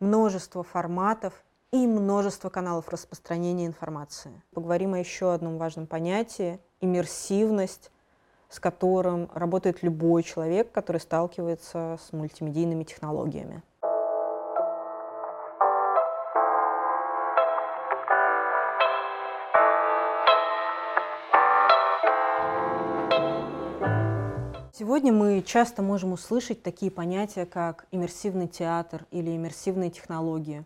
множество 0.00 0.62
форматов 0.62 1.32
и 1.72 1.86
множество 1.86 2.48
каналов 2.48 2.88
распространения 2.88 3.66
информации. 3.66 4.42
Поговорим 4.52 4.94
о 4.94 4.98
еще 4.98 5.32
одном 5.32 5.58
важном 5.58 5.86
понятии– 5.86 6.60
иммерсивность, 6.80 7.90
с 8.48 8.60
которым 8.60 9.28
работает 9.34 9.82
любой 9.82 10.22
человек, 10.22 10.72
который 10.72 11.00
сталкивается 11.00 11.98
с 12.00 12.12
мультимедийными 12.12 12.84
технологиями. 12.84 13.62
Сегодня 24.98 25.12
мы 25.12 25.42
часто 25.42 25.80
можем 25.80 26.10
услышать 26.10 26.64
такие 26.64 26.90
понятия, 26.90 27.46
как 27.46 27.86
иммерсивный 27.92 28.48
театр 28.48 29.06
или 29.12 29.30
иммерсивные 29.30 29.90
технологии. 29.90 30.64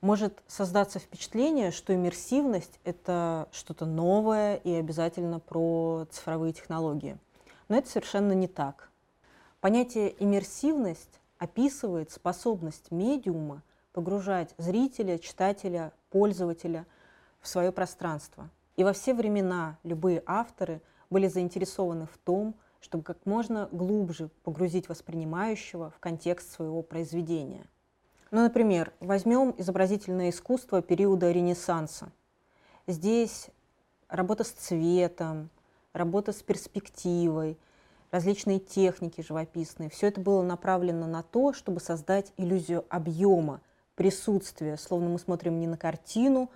Может 0.00 0.42
создаться 0.46 0.98
впечатление, 0.98 1.70
что 1.70 1.94
иммерсивность— 1.94 2.80
это 2.84 3.46
что-то 3.52 3.84
новое 3.84 4.56
и 4.56 4.72
обязательно 4.72 5.38
про 5.38 6.06
цифровые 6.10 6.54
технологии. 6.54 7.18
Но 7.68 7.76
это 7.76 7.90
совершенно 7.90 8.32
не 8.32 8.48
так. 8.48 8.88
Понятие 9.60 10.14
иммерсивность 10.18 11.20
описывает 11.36 12.10
способность 12.10 12.90
медиума 12.90 13.62
погружать 13.92 14.54
зрителя, 14.56 15.18
читателя, 15.18 15.92
пользователя 16.08 16.86
в 17.42 17.48
свое 17.48 17.70
пространство. 17.70 18.48
И 18.76 18.82
во 18.82 18.94
все 18.94 19.12
времена 19.12 19.76
любые 19.82 20.22
авторы 20.24 20.80
были 21.10 21.28
заинтересованы 21.28 22.06
в 22.06 22.16
том, 22.16 22.54
чтобы 22.84 23.02
как 23.02 23.24
можно 23.24 23.70
глубже 23.72 24.28
погрузить 24.42 24.90
воспринимающего 24.90 25.88
в 25.88 25.98
контекст 26.00 26.52
своего 26.52 26.82
произведения. 26.82 27.64
Ну, 28.30 28.42
например, 28.42 28.92
возьмем 29.00 29.54
изобразительное 29.56 30.28
искусство 30.28 30.82
периода 30.82 31.32
Ренессанса. 31.32 32.12
Здесь 32.86 33.48
работа 34.08 34.44
с 34.44 34.50
цветом, 34.50 35.48
работа 35.94 36.32
с 36.32 36.42
перспективой, 36.42 37.56
различные 38.10 38.58
техники 38.58 39.22
живописные. 39.22 39.88
Все 39.88 40.08
это 40.08 40.20
было 40.20 40.42
направлено 40.42 41.06
на 41.06 41.22
то, 41.22 41.54
чтобы 41.54 41.80
создать 41.80 42.34
иллюзию 42.36 42.84
объема, 42.90 43.62
присутствия, 43.94 44.76
словно 44.76 45.08
мы 45.08 45.18
смотрим 45.18 45.58
не 45.58 45.66
на 45.66 45.78
картину, 45.78 46.50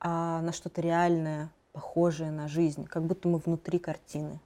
а 0.00 0.40
на 0.40 0.52
что-то 0.52 0.80
реальное, 0.80 1.50
похожее 1.72 2.30
на 2.30 2.48
жизнь, 2.48 2.86
как 2.86 3.04
будто 3.04 3.28
мы 3.28 3.36
внутри 3.36 3.78
картины. 3.78 4.40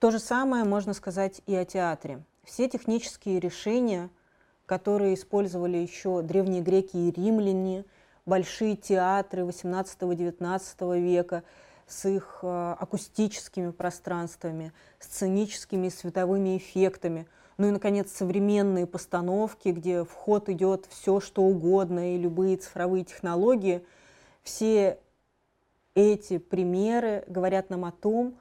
То 0.00 0.10
же 0.10 0.18
самое 0.18 0.64
можно 0.64 0.94
сказать 0.94 1.42
и 1.46 1.54
о 1.54 1.66
театре. 1.66 2.22
Все 2.42 2.70
технические 2.70 3.38
решения, 3.38 4.08
которые 4.64 5.12
использовали 5.12 5.76
еще 5.76 6.22
древние 6.22 6.62
греки 6.62 6.96
и 6.96 7.10
римляне, 7.10 7.84
большие 8.24 8.76
театры 8.76 9.42
XVIII-XIX 9.42 10.98
века 10.98 11.44
с 11.86 12.08
их 12.08 12.38
э, 12.40 12.76
акустическими 12.78 13.72
пространствами, 13.72 14.72
сценическими 15.00 15.88
и 15.88 15.90
световыми 15.90 16.56
эффектами, 16.56 17.26
ну 17.58 17.68
и, 17.68 17.70
наконец, 17.70 18.10
современные 18.10 18.86
постановки, 18.86 19.68
где 19.68 20.04
в 20.04 20.12
ход 20.12 20.48
идет 20.48 20.86
все, 20.88 21.20
что 21.20 21.42
угодно, 21.42 22.14
и 22.14 22.18
любые 22.18 22.56
цифровые 22.56 23.04
технологии, 23.04 23.84
все 24.42 24.98
эти 25.94 26.38
примеры 26.38 27.22
говорят 27.26 27.68
нам 27.68 27.84
о 27.84 27.92
том, 27.92 28.34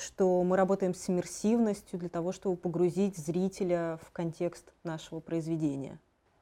что 0.00 0.42
мы 0.42 0.56
работаем 0.56 0.94
с 0.94 1.10
иммерсивностью 1.10 1.98
для 1.98 2.08
того, 2.08 2.32
чтобы 2.32 2.56
погрузить 2.56 3.18
зрителя 3.18 3.98
в 4.02 4.10
контекст 4.12 4.72
нашего 4.82 5.20
произведения. 5.20 5.98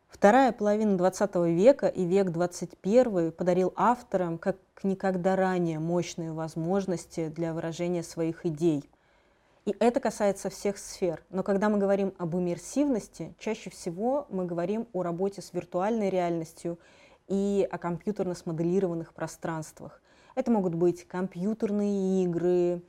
Вторая 0.09 0.53
половина 0.53 0.97
XX 0.97 1.53
века 1.53 1.89
и 1.89 2.05
век 2.05 2.29
XXI 2.29 3.31
подарил 3.33 3.73
авторам 3.77 4.39
как 4.39 4.57
никогда 4.83 5.37
ранее 5.37 5.81
мощные 5.81 6.33
возможности 6.33 7.29
для 7.29 7.53
выражения 7.53 8.03
своих 8.03 8.47
идей. 8.47 8.89
И 9.67 9.75
это 9.81 10.01
касается 10.01 10.49
всех 10.49 10.79
сфер. 10.79 11.23
Но 11.29 11.43
когда 11.43 11.69
мы 11.69 11.79
говорим 11.79 12.15
об 12.17 12.37
иммерсивности, 12.37 13.35
чаще 13.39 13.71
всего 13.71 14.27
мы 14.31 14.47
говорим 14.47 14.87
о 14.93 15.03
работе 15.03 15.43
с 15.43 15.53
виртуальной 15.53 16.09
реальностью 16.09 16.79
и 17.27 17.69
о 17.71 17.77
компьютерно 17.77 18.35
смоделированных 18.35 19.13
пространствах. 19.13 20.01
Это 20.35 20.51
могут 20.51 20.75
быть 20.75 21.07
компьютерные 21.07 22.25
игры, 22.25 22.81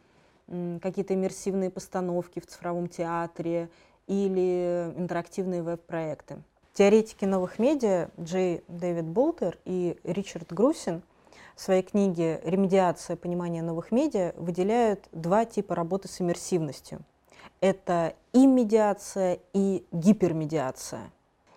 какие-то 0.81 1.13
иммерсивные 1.13 1.69
постановки 1.69 2.39
в 2.39 2.47
цифровом 2.47 2.87
театре 2.87 3.69
или 4.07 4.91
интерактивные 4.97 5.61
веб-проекты. 5.61 6.37
Теоретики 6.73 7.25
новых 7.25 7.59
медиа 7.59 8.09
Джей 8.19 8.63
Дэвид 8.67 9.05
Болтер 9.05 9.57
и 9.65 9.97
Ричард 10.03 10.51
Грусин 10.51 11.03
в 11.55 11.61
своей 11.61 11.83
книге 11.83 12.41
«Ремедиация 12.43 13.15
понимания 13.15 13.61
новых 13.61 13.91
медиа» 13.91 14.33
выделяют 14.37 15.07
два 15.11 15.45
типа 15.45 15.75
работы 15.75 16.07
с 16.07 16.21
иммерсивностью. 16.21 17.01
Это 17.59 18.13
иммедиация 18.31 19.39
и 19.53 19.85
гипермедиация. 19.91 21.11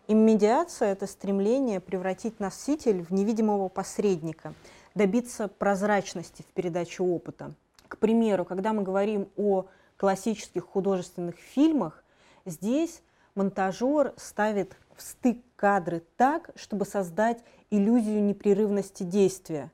Иммедиация– 0.08 0.88
это 0.92 1.06
стремление 1.06 1.78
превратить 1.78 2.40
носитель 2.40 3.02
в 3.02 3.12
невидимого 3.12 3.68
посредника, 3.68 4.52
добиться 4.96 5.46
прозрачности 5.46 6.42
в 6.42 6.46
передаче 6.46 7.02
опыта– 7.04 7.54
к 7.92 7.98
примеру, 7.98 8.46
когда 8.46 8.72
мы 8.72 8.82
говорим 8.82 9.28
о 9.36 9.66
классических 9.98 10.64
художественных 10.64 11.36
фильмах, 11.36 12.02
здесь 12.46 13.02
монтажер 13.34 14.14
ставит 14.16 14.78
в 14.96 15.02
стык 15.02 15.42
кадры 15.56 16.02
так, 16.16 16.52
чтобы 16.54 16.86
создать 16.86 17.44
иллюзию 17.70 18.24
непрерывности 18.24 19.02
действия. 19.02 19.70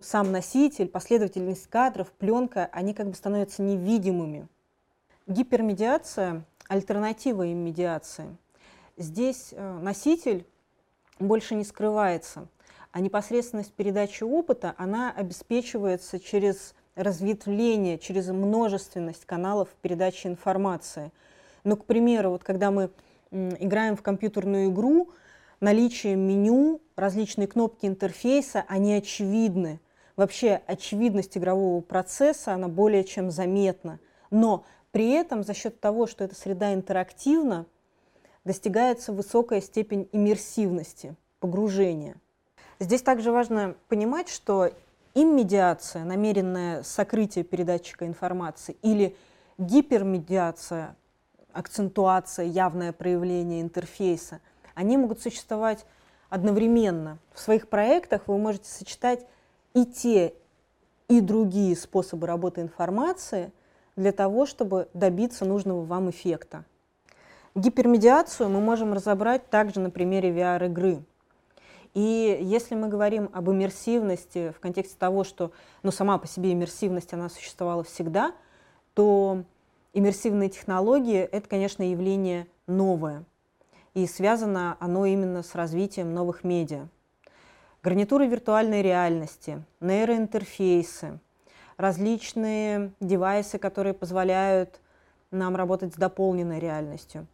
Сам 0.00 0.32
носитель, 0.32 0.86
последовательность 0.86 1.66
кадров, 1.68 2.12
пленка, 2.12 2.68
они 2.72 2.92
как 2.92 3.08
бы 3.08 3.14
становятся 3.14 3.62
невидимыми. 3.62 4.48
Гипермедиация– 5.26 6.44
альтернатива 6.68 7.44
им 7.44 7.64
медиации. 7.64 8.36
Здесь 8.98 9.48
э, 9.52 9.78
носитель 9.78 10.46
больше 11.18 11.54
не 11.54 11.64
скрывается, 11.64 12.48
а 12.90 13.00
непосредственность 13.00 13.72
передачи 13.72 14.24
опыта, 14.24 14.74
она 14.76 15.10
обеспечивается 15.10 16.20
через 16.20 16.74
разветвление, 16.94 17.98
через 17.98 18.28
множественность 18.28 19.24
каналов 19.24 19.68
передачи 19.80 20.26
информации. 20.26 21.12
Ну, 21.64 21.76
к 21.76 21.84
примеру, 21.84 22.30
вот 22.30 22.44
когда 22.44 22.70
мы 22.70 22.90
играем 23.30 23.96
в 23.96 24.02
компьютерную 24.02 24.70
игру, 24.70 25.10
наличие 25.60 26.16
меню, 26.16 26.80
различные 26.96 27.46
кнопки 27.46 27.86
интерфейса, 27.86 28.64
они 28.68 28.94
очевидны. 28.94 29.80
Вообще 30.16 30.60
очевидность 30.66 31.38
игрового 31.38 31.80
процесса, 31.80 32.52
она 32.52 32.68
более 32.68 33.04
чем 33.04 33.30
заметна. 33.30 33.98
Но 34.30 34.64
при 34.90 35.10
этом 35.10 35.42
за 35.42 35.54
счет 35.54 35.80
того, 35.80 36.06
что 36.06 36.24
эта 36.24 36.34
среда 36.34 36.74
интерактивна, 36.74 37.66
достигается 38.44 39.12
высокая 39.12 39.60
степень 39.60 40.08
иммерсивности, 40.12 41.14
погружения. 41.38 42.16
Здесь 42.78 43.02
также 43.02 43.30
важно 43.30 43.76
понимать, 43.88 44.28
что 44.28 44.70
иммедиация, 45.14 46.04
намеренное 46.04 46.82
сокрытие 46.82 47.44
передатчика 47.44 48.06
информации, 48.06 48.76
или 48.82 49.16
гипермедиация, 49.58 50.96
акцентуация, 51.52 52.46
явное 52.46 52.92
проявление 52.92 53.60
интерфейса, 53.60 54.40
они 54.74 54.96
могут 54.96 55.20
существовать 55.20 55.84
одновременно. 56.30 57.18
В 57.32 57.40
своих 57.40 57.68
проектах 57.68 58.22
вы 58.26 58.38
можете 58.38 58.68
сочетать 58.68 59.26
и 59.74 59.84
те, 59.84 60.34
и 61.08 61.20
другие 61.20 61.76
способы 61.76 62.26
работы 62.26 62.62
информации 62.62 63.52
для 63.96 64.12
того, 64.12 64.46
чтобы 64.46 64.88
добиться 64.94 65.44
нужного 65.44 65.84
вам 65.84 66.08
эффекта. 66.08 66.64
Гипермедиацию 67.54 68.48
мы 68.48 68.60
можем 68.60 68.94
разобрать 68.94 69.50
также 69.50 69.78
на 69.80 69.90
примере 69.90 70.30
VR-игры. 70.30 71.02
И 71.94 72.38
если 72.40 72.74
мы 72.74 72.88
говорим 72.88 73.28
об 73.32 73.50
иммерсивности 73.50 74.52
в 74.56 74.60
контексте 74.60 74.96
того, 74.98 75.24
что 75.24 75.52
ну, 75.82 75.90
сама 75.90 76.16
по 76.18 76.26
себе 76.26 76.52
иммерсивность, 76.52 77.12
она 77.12 77.28
существовала 77.28 77.84
всегда, 77.84 78.32
то 78.94 79.44
иммерсивные 79.92 80.48
технологии— 80.48 81.20
это, 81.32 81.48
конечно, 81.48 81.82
явление 81.82 82.46
новое. 82.66 83.24
И 83.94 84.06
связано 84.06 84.76
оно 84.80 85.04
именно 85.04 85.42
с 85.42 85.54
развитием 85.54 86.14
новых 86.14 86.44
медиа. 86.44 86.88
Гарнитуры 87.82 88.26
виртуальной 88.26 88.80
реальности, 88.80 89.62
нейроинтерфейсы, 89.80 91.18
различные 91.76 92.92
девайсы, 93.00 93.58
которые 93.58 93.92
позволяют 93.92 94.80
нам 95.30 95.56
работать 95.56 95.92
с 95.92 95.96
дополненной 95.96 96.58
реальностью. 96.58 97.26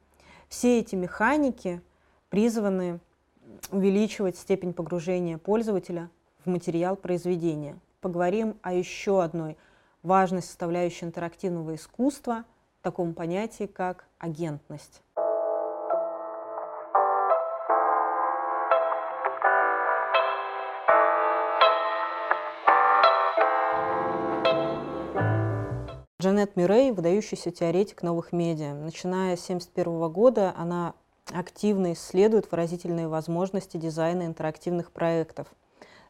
Все 0.49 0.81
эти 0.81 0.95
механики 0.95 1.81
призваны 2.31 2.99
увеличивать 3.71 4.37
степень 4.37 4.73
погружения 4.73 5.39
пользователя 5.39 6.11
в 6.45 6.49
материал 6.49 6.97
произведения. 6.97 7.79
Поговорим 8.01 8.57
о 8.63 8.73
еще 8.73 9.23
одной 9.23 9.57
важной 10.03 10.43
составляющей 10.43 11.05
интерактивного 11.05 11.75
искусства, 11.75 12.45
таком 12.83 13.15
понятии, 13.15 13.67
как 13.67 14.07
агентность. 14.19 15.03
Джанет 26.21 26.57
Мюррей– 26.57 26.91
выдающийся 26.93 27.53
теоретик 27.53 28.03
новых 28.03 28.33
медиа. 28.33 28.75
Начиная 28.75 29.37
с 29.37 29.45
1971 29.45 30.13
года 30.13 30.53
она 30.57 30.95
активно 31.33 31.93
исследует 31.93 32.51
выразительные 32.51 33.09
возможности 33.09 33.77
дизайна 33.77 34.25
интерактивных 34.27 34.91
проектов. 34.91 35.49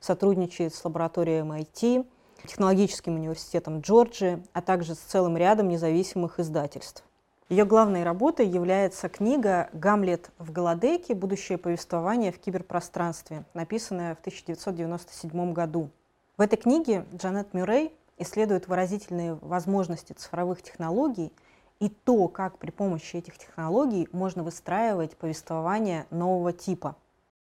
Сотрудничает 0.00 0.74
с 0.74 0.84
лабораторией 0.84 1.40
MIT, 1.40 2.06
технологическим 2.46 3.14
университетом 3.14 3.80
Джорджии, 3.80 4.42
а 4.52 4.62
также 4.62 4.94
с 4.94 4.98
целым 4.98 5.36
рядом 5.36 5.68
независимых 5.68 6.38
издательств. 6.38 7.04
Ее 7.48 7.64
главной 7.64 8.04
работой 8.04 8.46
является 8.46 9.08
книга 9.08 9.70
«Гамлет 9.72 10.30
в 10.38 10.52
Голодейке. 10.52 11.14
Будущее 11.14 11.56
повествование 11.56 12.30
в 12.30 12.38
киберпространстве», 12.38 13.44
написанная 13.54 14.14
в 14.14 14.20
1997 14.20 15.52
году. 15.52 15.88
В 16.36 16.42
этой 16.42 16.56
книге 16.56 17.06
Джанет 17.14 17.54
Мюррей 17.54 17.92
исследует 18.18 18.68
выразительные 18.68 19.34
возможности 19.34 20.12
цифровых 20.12 20.62
технологий– 20.62 21.32
и 21.80 21.88
то, 21.88 22.28
как 22.28 22.58
при 22.58 22.70
помощи 22.70 23.16
этих 23.16 23.38
технологий 23.38 24.08
можно 24.12 24.42
выстраивать 24.42 25.16
повествование 25.16 26.06
нового 26.10 26.52
типа. 26.52 26.96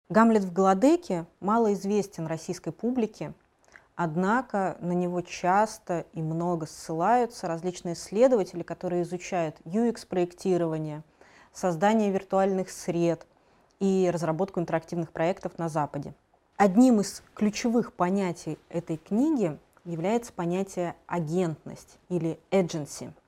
Гамлет 0.10 0.44
в 0.44 0.54
Голодеке 0.54 1.26
мало 1.40 1.74
известен 1.74 2.28
российской 2.28 2.72
публике, 2.72 3.34
однако 3.96 4.78
на 4.80 4.94
него 4.94 5.22
часто 5.22 6.06
и 6.14 6.22
много 6.22 6.66
ссылаются 6.66 7.48
различные 7.48 7.96
исследователи, 7.96 8.62
которые 8.64 9.02
изучают 9.02 9.58
UX-проектирование, 9.66 11.04
создание 11.52 12.12
виртуальных 12.12 12.70
сред 12.70 13.26
и 13.80 14.10
разработку 14.14 14.60
интерактивных 14.60 15.12
проектов 15.12 15.58
на 15.58 15.68
Западе. 15.68 16.14
Одним 16.56 17.02
из 17.02 17.22
ключевых 17.36 17.94
понятий 17.94 18.58
этой 18.70 18.98
книги 18.98 19.58
является 19.84 20.32
понятие 20.32 20.96
агентность 21.08 21.98
или 22.10 22.40
agency– 22.52 23.12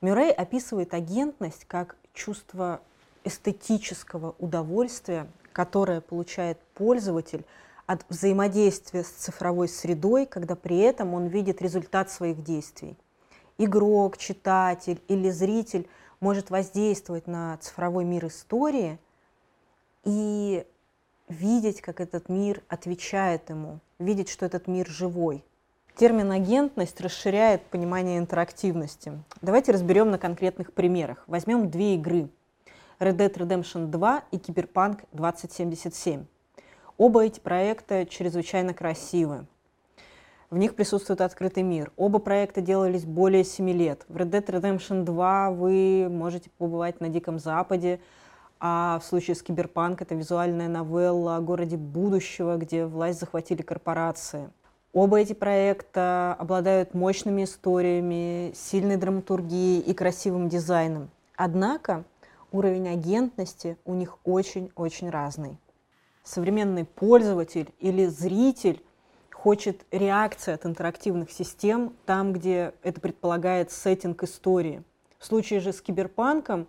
Мюррей 0.00 0.32
описывает 0.32 0.94
агентность 0.94 1.66
как 1.66 1.96
чувство 2.14 2.80
эстетического 3.24 4.34
удовольствия, 4.38 5.26
которое 5.52 6.00
получает 6.00 6.58
пользователь 6.74 7.44
от 7.86 8.04
взаимодействия 8.08 9.04
с 9.04 9.08
цифровой 9.08 9.68
средой, 9.68 10.24
когда 10.24 10.56
при 10.56 10.78
этом 10.78 11.12
он 11.12 11.26
видит 11.26 11.60
результат 11.60 12.10
своих 12.10 12.42
действий. 12.42 12.96
Игрок, 13.58 14.16
читатель 14.16 15.02
или 15.08 15.28
зритель 15.28 15.86
может 16.18 16.48
воздействовать 16.48 17.26
на 17.26 17.58
цифровой 17.58 18.04
мир 18.04 18.26
истории 18.26 18.98
и 20.04 20.64
видеть, 21.28 21.82
как 21.82 22.00
этот 22.00 22.30
мир 22.30 22.62
отвечает 22.68 23.50
ему, 23.50 23.80
видеть, 23.98 24.30
что 24.30 24.46
этот 24.46 24.66
мир 24.66 24.88
живой. 24.88 25.44
Термин 25.96 26.30
«агентность» 26.32 27.00
расширяет 27.00 27.62
понимание 27.66 28.18
интерактивности. 28.18 29.12
Давайте 29.42 29.72
разберем 29.72 30.10
на 30.10 30.18
конкретных 30.18 30.72
примерах. 30.72 31.24
Возьмем 31.26 31.70
две 31.70 31.94
игры 31.96 32.30
Red 33.00 33.16
Dead 33.16 33.34
Redemption 33.34 33.86
2 33.86 34.22
и 34.30 34.36
Cyberpunk 34.36 35.00
2077. 35.12 36.24
Оба 36.96 37.24
эти 37.24 37.40
проекта 37.40 38.06
чрезвычайно 38.06 38.72
красивы. 38.72 39.46
В 40.48 40.56
них 40.56 40.74
присутствует 40.74 41.20
открытый 41.20 41.64
мир. 41.64 41.92
Оба 41.96 42.18
проекта 42.18 42.60
делались 42.60 43.04
более 43.04 43.44
7 43.44 43.70
лет. 43.70 44.04
В 44.08 44.16
Red 44.16 44.30
Dead 44.30 44.46
Redemption 44.46 45.04
2 45.04 45.50
вы 45.50 46.08
можете 46.08 46.50
побывать 46.56 47.00
на 47.00 47.08
Диком 47.08 47.38
Западе, 47.38 48.00
а 48.58 49.00
в 49.00 49.06
случае 49.06 49.34
с 49.34 49.42
Киберпанк 49.42 50.00
это 50.00 50.14
визуальная 50.14 50.68
новелла 50.68 51.36
о 51.36 51.40
городе 51.40 51.76
будущего, 51.76 52.56
где 52.56 52.86
власть 52.86 53.20
захватили 53.20 53.60
корпорации– 53.60 54.50
Оба 54.92 55.20
эти 55.20 55.34
проекта 55.34 56.34
обладают 56.36 56.94
мощными 56.94 57.44
историями, 57.44 58.52
сильной 58.56 58.96
драматургией 58.96 59.80
и 59.80 59.94
красивым 59.94 60.48
дизайном. 60.48 61.10
Однако 61.36 62.04
уровень 62.50 62.88
агентности 62.88 63.76
у 63.84 63.94
них 63.94 64.18
очень-очень 64.24 65.08
разный. 65.08 65.58
Современный 66.24 66.84
пользователь 66.84 67.72
или 67.78 68.06
зритель 68.06 68.82
хочет 69.32 69.86
реакции 69.92 70.54
от 70.54 70.66
интерактивных 70.66 71.30
систем 71.30 71.94
там, 72.04 72.32
где 72.32 72.74
это 72.82 73.00
предполагает 73.00 73.70
сеттинг 73.70 74.24
истории. 74.24 74.82
В 75.20 75.26
случае 75.26 75.60
же 75.60 75.72
с 75.72 75.80
киберпанком 75.80 76.66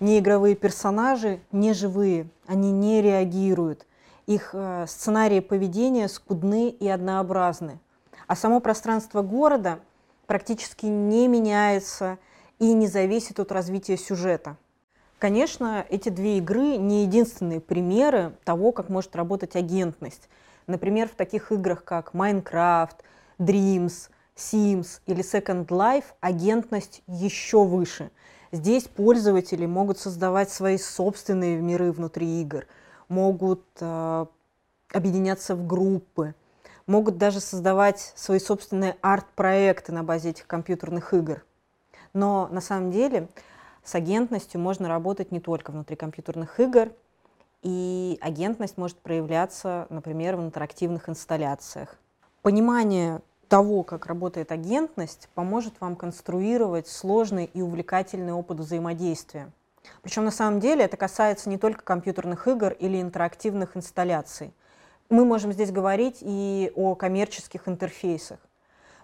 неигровые 0.00 0.56
персонажи 0.56 1.40
не 1.52 1.74
живые, 1.74 2.28
они 2.48 2.72
не 2.72 3.00
реагируют– 3.02 3.86
их 4.26 4.50
э, 4.52 4.86
сценарии 4.88 5.40
поведения 5.40 6.08
скудны 6.08 6.70
и 6.70 6.88
однообразны. 6.88 7.78
А 8.26 8.36
само 8.36 8.60
пространство 8.60 9.22
города 9.22 9.80
практически 10.26 10.86
не 10.86 11.28
меняется 11.28 12.18
и 12.58 12.72
не 12.72 12.86
зависит 12.86 13.40
от 13.40 13.52
развития 13.52 13.96
сюжета. 13.96 14.56
Конечно, 15.18 15.84
эти 15.88 16.08
две 16.08 16.38
игры 16.38 16.76
не 16.76 17.02
единственные 17.02 17.60
примеры 17.60 18.32
того, 18.44 18.72
как 18.72 18.88
может 18.88 19.14
работать 19.14 19.56
агентность. 19.56 20.28
Например, 20.66 21.08
в 21.08 21.12
таких 21.12 21.52
играх, 21.52 21.84
как 21.84 22.14
Minecraft, 22.14 22.96
Dreams, 23.38 24.10
Sims 24.36 25.00
или 25.06 25.22
Second 25.22 25.66
Life 25.66 26.06
агентность 26.20 27.02
еще 27.06 27.64
выше. 27.64 28.10
Здесь 28.52 28.84
пользователи 28.84 29.66
могут 29.66 29.98
создавать 29.98 30.50
свои 30.50 30.78
собственные 30.78 31.60
миры 31.60 31.92
внутри 31.92 32.40
игр– 32.40 32.66
могут 33.12 33.62
э, 33.80 34.26
объединяться 34.92 35.54
в 35.54 35.66
группы, 35.66 36.34
могут 36.86 37.18
даже 37.18 37.40
создавать 37.40 38.12
свои 38.16 38.38
собственные 38.38 38.96
арт-проекты 39.02 39.92
на 39.92 40.02
базе 40.02 40.30
этих 40.30 40.46
компьютерных 40.46 41.12
игр. 41.12 41.44
Но 42.14 42.48
на 42.50 42.60
самом 42.60 42.90
деле 42.90 43.28
с 43.84 43.94
агентностью 43.94 44.60
можно 44.60 44.88
работать 44.88 45.30
не 45.30 45.40
только 45.40 45.72
внутри 45.72 45.94
компьютерных 45.94 46.58
игр, 46.58 46.90
и 47.62 48.18
агентность 48.22 48.78
может 48.78 48.96
проявляться, 48.96 49.86
например, 49.90 50.36
в 50.36 50.40
интерактивных 50.40 51.08
инсталляциях. 51.08 51.96
Понимание 52.40 53.20
того, 53.48 53.82
как 53.82 54.06
работает 54.06 54.50
агентность, 54.50 55.28
поможет 55.34 55.74
вам 55.80 55.96
конструировать 55.96 56.88
сложный 56.88 57.44
и 57.44 57.60
увлекательный 57.60 58.32
опыт 58.32 58.58
взаимодействия– 58.58 59.52
причем 60.02 60.24
на 60.24 60.30
самом 60.30 60.60
деле 60.60 60.84
это 60.84 60.96
касается 60.96 61.48
не 61.48 61.58
только 61.58 61.82
компьютерных 61.82 62.46
игр 62.48 62.72
или 62.72 63.00
интерактивных 63.00 63.76
инсталляций. 63.76 64.52
Мы 65.08 65.24
можем 65.24 65.52
здесь 65.52 65.70
говорить 65.70 66.18
и 66.20 66.72
о 66.74 66.94
коммерческих 66.94 67.68
интерфейсах. 67.68 68.38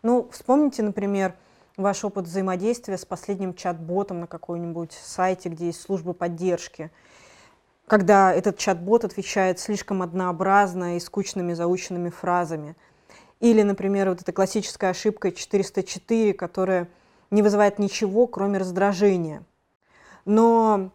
Ну, 0.02 0.28
вспомните, 0.32 0.82
например, 0.82 1.34
ваш 1.76 2.04
опыт 2.04 2.26
взаимодействия 2.26 2.96
с 2.96 3.04
последним 3.04 3.54
чат-ботом 3.54 4.20
на 4.20 4.26
какой-нибудь 4.26 4.92
сайте, 4.92 5.48
где 5.48 5.66
есть 5.66 5.80
служба 5.80 6.12
поддержки, 6.12 6.90
когда 7.86 8.32
этот 8.32 8.58
чат-бот 8.58 9.04
отвечает 9.04 9.58
слишком 9.58 10.02
однообразно 10.02 10.96
и 10.96 11.00
скучными 11.00 11.52
заученными 11.52 12.10
фразами. 12.10 12.76
Или, 13.40 13.62
например, 13.62 14.08
вот 14.08 14.20
эта 14.20 14.32
классическая 14.32 14.90
ошибка 14.90 15.30
404, 15.30 16.34
которая 16.34 16.88
не 17.30 17.42
вызывает 17.42 17.78
ничего, 17.78 18.26
кроме 18.26 18.58
раздражения– 18.58 19.42
но 20.28 20.90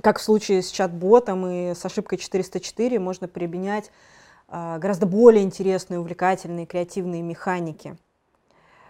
как 0.00 0.18
в 0.18 0.22
случае 0.22 0.62
с 0.62 0.70
чат-ботом 0.70 1.46
и 1.46 1.74
с 1.74 1.84
ошибкой 1.84 2.18
404, 2.18 2.98
можно 2.98 3.28
применять 3.28 3.90
а, 4.48 4.78
гораздо 4.78 5.06
более 5.06 5.44
интересные, 5.44 6.00
увлекательные, 6.00 6.66
креативные 6.66 7.22
механики. 7.22 7.96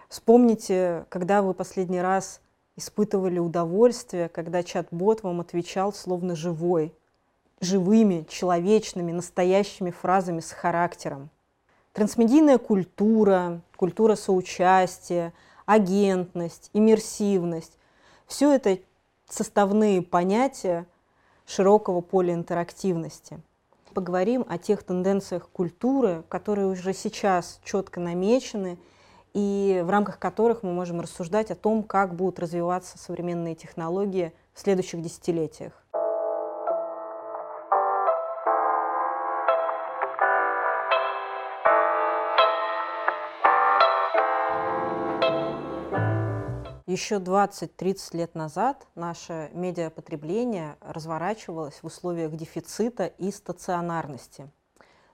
Вспомните, 0.07 1.05
когда 1.09 1.41
вы 1.41 1.53
последний 1.53 2.01
раз 2.01 2.41
испытывали 2.75 3.37
удовольствие, 3.37 4.27
когда 4.29 4.63
чат-бот 4.63 5.21
вам 5.21 5.39
отвечал 5.41 5.93
словно 5.93 6.35
живой, 6.35 6.93
живыми, 7.61 8.25
человечными, 8.27 9.11
настоящими 9.11 9.91
фразами 9.91 10.39
с 10.39 10.51
характером. 10.51 11.29
Трансмедийная 11.93 12.57
культура, 12.57 13.61
культура 13.75 14.15
соучастия, 14.15 15.33
агентность, 15.65 16.71
иммерсивность– 16.73 17.73
все 18.29 18.53
это 18.53 18.79
составные 19.29 20.01
понятия 20.01 20.85
широкого 21.45 22.01
поля 22.01 22.33
интерактивности. 22.33 23.41
Поговорим 23.93 24.45
о 24.47 24.57
тех 24.57 24.83
тенденциях 24.83 25.49
культуры, 25.49 26.23
которые 26.29 26.67
уже 26.67 26.93
сейчас 26.93 27.59
четко 27.63 27.99
намечены 27.99 28.77
и 29.33 29.81
в 29.83 29.89
рамках 29.89 30.19
которых 30.19 30.63
мы 30.63 30.73
можем 30.73 31.01
рассуждать 31.01 31.51
о 31.51 31.55
том, 31.55 31.83
как 31.83 32.15
будут 32.15 32.39
развиваться 32.39 32.97
современные 32.97 33.55
технологии 33.55 34.31
в 34.53 34.59
следующих 34.59 35.01
десятилетиях. 35.01 35.83
Еще 46.89 47.17
20-30 47.17 48.17
лет 48.17 48.33
назад 48.33 48.87
наше 48.95 49.51
медиапотребление 49.53 50.75
разворачивалось 50.81 51.75
в 51.83 51.85
условиях 51.85 52.35
дефицита 52.35 53.05
и 53.05 53.31
стационарности. 53.31 54.49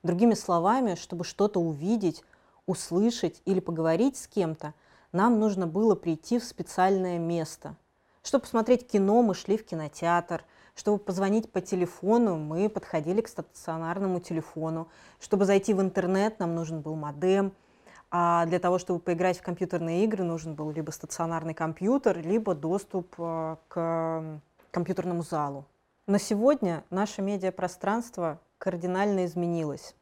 Другими 0.01 0.35
словами, 0.35 0.95
чтобы 0.95 1.25
что-то 1.25 1.59
увидеть, 1.59 2.23
услышать 2.65 3.41
или 3.43 3.59
поговорить 3.59 4.15
с 4.15 4.25
кем-то, 4.25 4.73
нам 5.11 5.37
нужно 5.37 5.67
было 5.67 5.95
прийти 5.95 6.39
в 6.39 6.45
специальное 6.45 7.19
место. 7.19 7.75
Чтобы 8.23 8.43
посмотреть 8.43 8.87
кино, 8.87 9.21
мы 9.21 9.35
шли 9.35 9.57
в 9.57 9.65
кинотеатр. 9.65 10.45
Чтобы 10.75 10.99
позвонить 10.99 11.51
по 11.51 11.59
телефону, 11.59 12.37
мы 12.37 12.69
подходили 12.69 13.19
к 13.19 13.27
стационарному 13.27 14.21
телефону. 14.21 14.87
Чтобы 15.19 15.43
зайти 15.43 15.73
в 15.73 15.81
интернет, 15.81 16.39
нам 16.39 16.55
нужен 16.55 16.79
был 16.79 16.95
модем– 16.95 17.51
а 18.11 18.45
для 18.45 18.59
того, 18.59 18.77
чтобы 18.77 18.99
поиграть 18.99 19.37
в 19.37 19.41
компьютерные 19.41 20.03
игры, 20.03 20.23
нужен 20.23 20.55
был 20.55 20.71
либо 20.71 20.91
стационарный 20.91 21.53
компьютер, 21.53 22.19
либо 22.19 22.53
доступ 22.53 23.13
э, 23.17 23.57
к 23.67 24.41
компьютерному 24.71 25.23
залу. 25.23 25.65
На 26.07 26.19
сегодня 26.19 26.83
наше 26.89 27.21
медиапространство 27.21 28.39
кардинально 28.57 29.25
изменилось. 29.25 29.95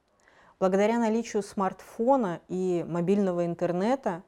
Благодаря 0.59 0.99
наличию 0.99 1.43
смартфона 1.43 2.41
и 2.47 2.85
мобильного 2.87 3.45
интернета 3.45 4.23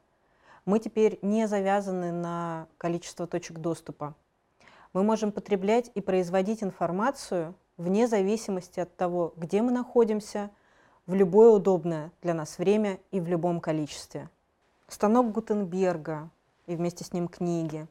мы 0.64 0.78
теперь 0.78 1.18
не 1.22 1.46
завязаны 1.46 2.12
на 2.12 2.66
количество 2.78 3.26
точек 3.26 3.58
доступа. 3.58 4.14
Мы 4.92 5.02
можем 5.02 5.32
потреблять 5.32 5.90
и 5.94 6.00
производить 6.00 6.62
информацию 6.62 7.54
вне 7.76 8.08
зависимости 8.08 8.80
от 8.80 8.96
того, 8.96 9.34
где 9.36 9.62
мы 9.62 9.70
находимся– 9.70 10.50
в 11.06 11.14
любое 11.14 11.50
удобное 11.50 12.10
для 12.22 12.34
нас 12.34 12.58
время 12.58 12.98
и 13.10 13.20
в 13.20 13.28
любом 13.28 13.60
количестве. 13.60 14.28
Станок 14.88 15.32
Гутенберга 15.32 16.30
и 16.66 16.76
вместе 16.76 17.04
с 17.04 17.12
ним 17.12 17.28
книги, 17.28 17.86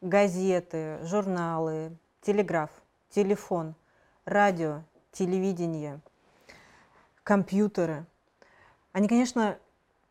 газеты, 0.00 0.98
журналы, 1.02 1.96
телеграф, 2.22 2.70
телефон, 3.10 3.74
радио, 4.24 4.82
телевидение, 5.12 6.00
компьютеры. 7.22 8.04
Они, 8.92 9.08
конечно, 9.08 9.58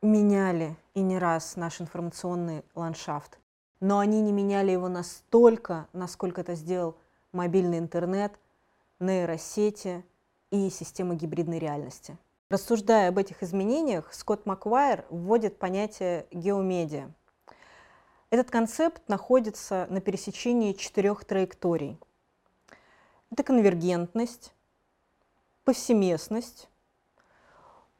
меняли 0.02 0.76
и 0.94 1.02
не 1.02 1.20
раз 1.20 1.56
наш 1.56 1.82
информационный 1.82 2.64
ландшафт, 2.74 3.38
но 3.80 4.00
они 4.00 4.22
не 4.22 4.32
меняли 4.32 4.72
его 4.72 4.88
настолько, 4.88 5.88
насколько 5.94 6.42
это 6.42 6.56
сделал 6.56 6.96
мобильный 7.32 7.80
интернет, 7.80 8.34
нейросети 9.00 10.06
и 10.52 10.70
система 10.70 11.16
гибридной 11.16 11.60
реальности. 11.60 12.18
Рассуждая 12.50 13.10
об 13.10 13.18
этих 13.18 13.42
изменениях, 13.42 14.14
Скотт 14.14 14.46
Маквайр 14.46 15.04
вводит 15.10 15.58
понятие 15.58 16.28
геомедиа. 16.30 17.10
Этот 18.30 18.52
концепт 18.52 19.02
находится 19.08 19.88
на 19.90 20.00
пересечении 20.00 20.74
четырех 20.74 21.26
траекторий. 21.26 21.98
Это 23.32 23.42
конвергентность, 23.42 24.54
повсеместность, 25.64 26.70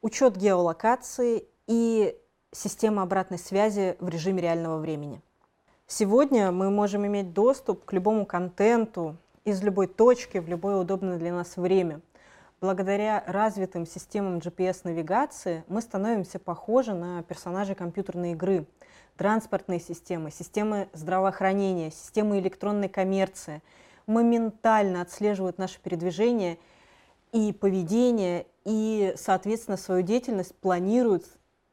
учет 0.00 0.36
геолокации 0.36 1.48
и 1.66 2.16
система 2.52 3.02
обратной 3.02 3.38
связи 3.38 3.96
в 3.98 4.08
режиме 4.08 4.42
реального 4.42 4.78
времени. 4.78 5.20
Сегодня 5.88 6.52
мы 6.52 6.70
можем 6.70 7.04
иметь 7.04 7.32
доступ 7.32 7.84
к 7.84 7.92
любому 7.92 8.24
контенту 8.24 9.16
из 9.44 9.60
любой 9.64 9.88
точки 9.88 10.38
в 10.38 10.48
любое 10.48 10.76
удобное 10.76 11.18
для 11.18 11.32
нас 11.32 11.56
время– 11.56 12.00
благодаря 12.66 13.22
развитым 13.28 13.86
системам 13.86 14.38
GPS-навигации 14.38 15.62
мы 15.68 15.80
становимся 15.80 16.40
похожи 16.40 16.94
на 16.94 17.22
персонажей 17.22 17.76
компьютерной 17.76 18.32
игры. 18.32 18.66
Транспортные 19.16 19.78
системы, 19.78 20.32
системы 20.32 20.88
здравоохранения, 20.92 21.92
системы 21.92 22.40
электронной 22.40 22.88
коммерции 22.88 23.62
моментально 24.08 25.02
отслеживают 25.02 25.58
наше 25.58 25.78
передвижение 25.80 26.58
и 27.30 27.52
поведение, 27.52 28.46
и, 28.64 29.14
соответственно, 29.16 29.76
свою 29.76 30.02
деятельность 30.02 30.56
планируют, 30.56 31.24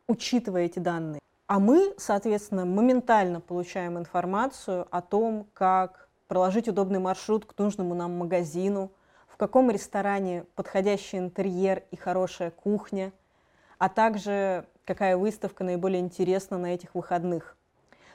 учитывая 0.08 0.66
эти 0.66 0.78
данные. 0.78 1.22
А 1.48 1.58
мы, 1.58 1.96
соответственно, 1.98 2.66
моментально 2.66 3.42
получаем 3.42 3.98
информацию 3.98 4.88
о 4.92 5.02
том, 5.02 5.48
как 5.54 6.08
проложить 6.28 6.68
удобный 6.68 7.00
маршрут 7.00 7.46
к 7.46 7.58
нужному 7.58 7.96
нам 7.96 8.16
магазину– 8.16 8.92
каком 9.44 9.70
ресторане 9.70 10.46
подходящий 10.56 11.18
интерьер 11.18 11.84
и 11.92 11.98
хорошая 11.98 12.50
кухня, 12.50 13.12
а 13.78 13.90
также 13.90 14.66
какая 14.86 15.18
выставка 15.18 15.66
наиболее 15.66 16.00
интересна 16.00 16.58
на 16.58 16.68
этих 16.68 16.96
выходных. 16.96 17.58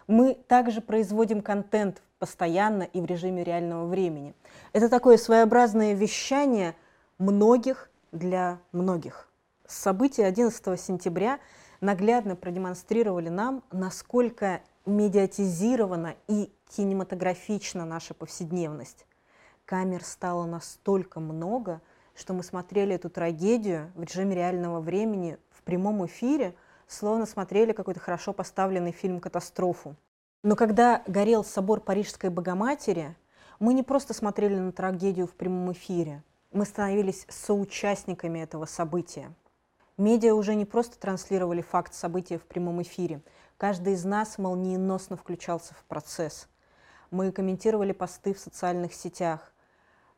Мы 0.07 0.33
также 0.33 0.81
производим 0.81 1.43
контент 1.43 2.01
постоянно 2.19 2.85
и 2.85 3.03
в 3.03 3.05
режиме 3.05 3.45
реального 3.45 3.85
времени. 3.85 4.35
Это 4.73 4.89
такое 4.89 5.19
своеобразное 5.19 5.93
вещание 5.93 6.75
многих 7.19 7.91
для 8.11 8.59
многих. 8.73 9.29
События 9.67 10.25
11 10.25 10.81
сентября 10.81 11.41
наглядно 11.83 12.37
продемонстрировали 12.37 13.29
нам, 13.29 13.63
насколько 13.71 14.63
медиатизирована 14.87 16.15
и 16.27 16.51
кинематографична 16.71 17.85
наша 17.85 18.15
повседневность 18.15 19.05
камер 19.69 20.03
стало 20.03 20.47
настолько 20.47 21.21
много, 21.21 21.83
что 22.15 22.33
мы 22.33 22.43
смотрели 22.43 22.95
эту 22.95 23.11
трагедию 23.11 23.93
в 23.95 24.03
режиме 24.03 24.35
реального 24.35 24.81
времени 24.81 25.37
в 25.51 25.63
прямом 25.63 26.07
эфире, 26.07 26.55
словно 26.87 27.27
смотрели 27.27 27.73
какой-то 27.73 28.01
хорошо 28.01 28.33
поставленный 28.33 28.93
фильм-катастрофу. 28.93 29.95
Но 30.43 30.57
когда 30.57 31.03
горел 31.07 31.45
собор 31.45 31.81
Парижской 31.81 32.31
Богоматери, 32.31 33.15
мы 33.61 33.75
не 33.75 33.83
просто 33.83 34.15
смотрели 34.15 34.57
на 34.57 34.73
трагедию 34.73 35.27
в 35.27 35.35
прямом 35.35 35.71
эфире, 35.73 36.23
мы 36.51 36.65
становились 36.65 37.27
соучастниками 37.29 38.39
этого 38.39 38.65
события. 38.65 39.35
Медиа 39.99 40.35
уже 40.35 40.55
не 40.55 40.65
просто 40.65 40.99
транслировали 40.99 41.61
факт 41.61 41.93
события 41.93 42.39
в 42.39 42.45
прямом 42.45 42.81
эфире. 42.81 43.21
Каждый 43.59 43.95
из 43.95 44.05
нас 44.07 44.39
молниеносно 44.39 45.19
включался 45.19 45.75
в 45.75 45.85
процесс. 45.85 46.49
Мы 47.11 47.33
комментировали 47.33 47.93
посты 47.93 48.33
в 48.33 48.39
социальных 48.39 48.95
сетях, 48.95 49.53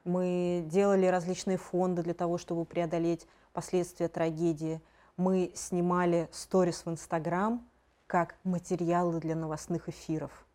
мы 0.04 0.64
делали 0.66 1.06
различные 1.06 1.56
фонды 1.56 2.02
для 2.02 2.14
того, 2.14 2.38
чтобы 2.38 2.64
преодолеть 2.64 3.26
последствия 3.52 4.08
трагедии. 4.08 4.80
Мы 5.16 5.52
снимали 5.54 6.28
сторис 6.32 6.84
в 6.84 6.90
Инстаграм 6.90 7.66
как 8.06 8.36
материалы 8.42 9.20
для 9.20 9.36
новостных 9.36 9.88
эфиров. 9.88 10.46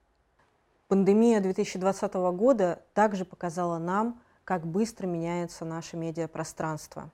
Пандемия 0.87 1.39
2020 1.41 2.13
года 2.13 2.81
также 2.93 3.25
показала 3.25 3.77
нам, 3.77 4.19
как 4.43 4.65
быстро 4.65 5.07
меняется 5.07 5.65
наше 5.65 5.97
медиапространство. 5.97 7.11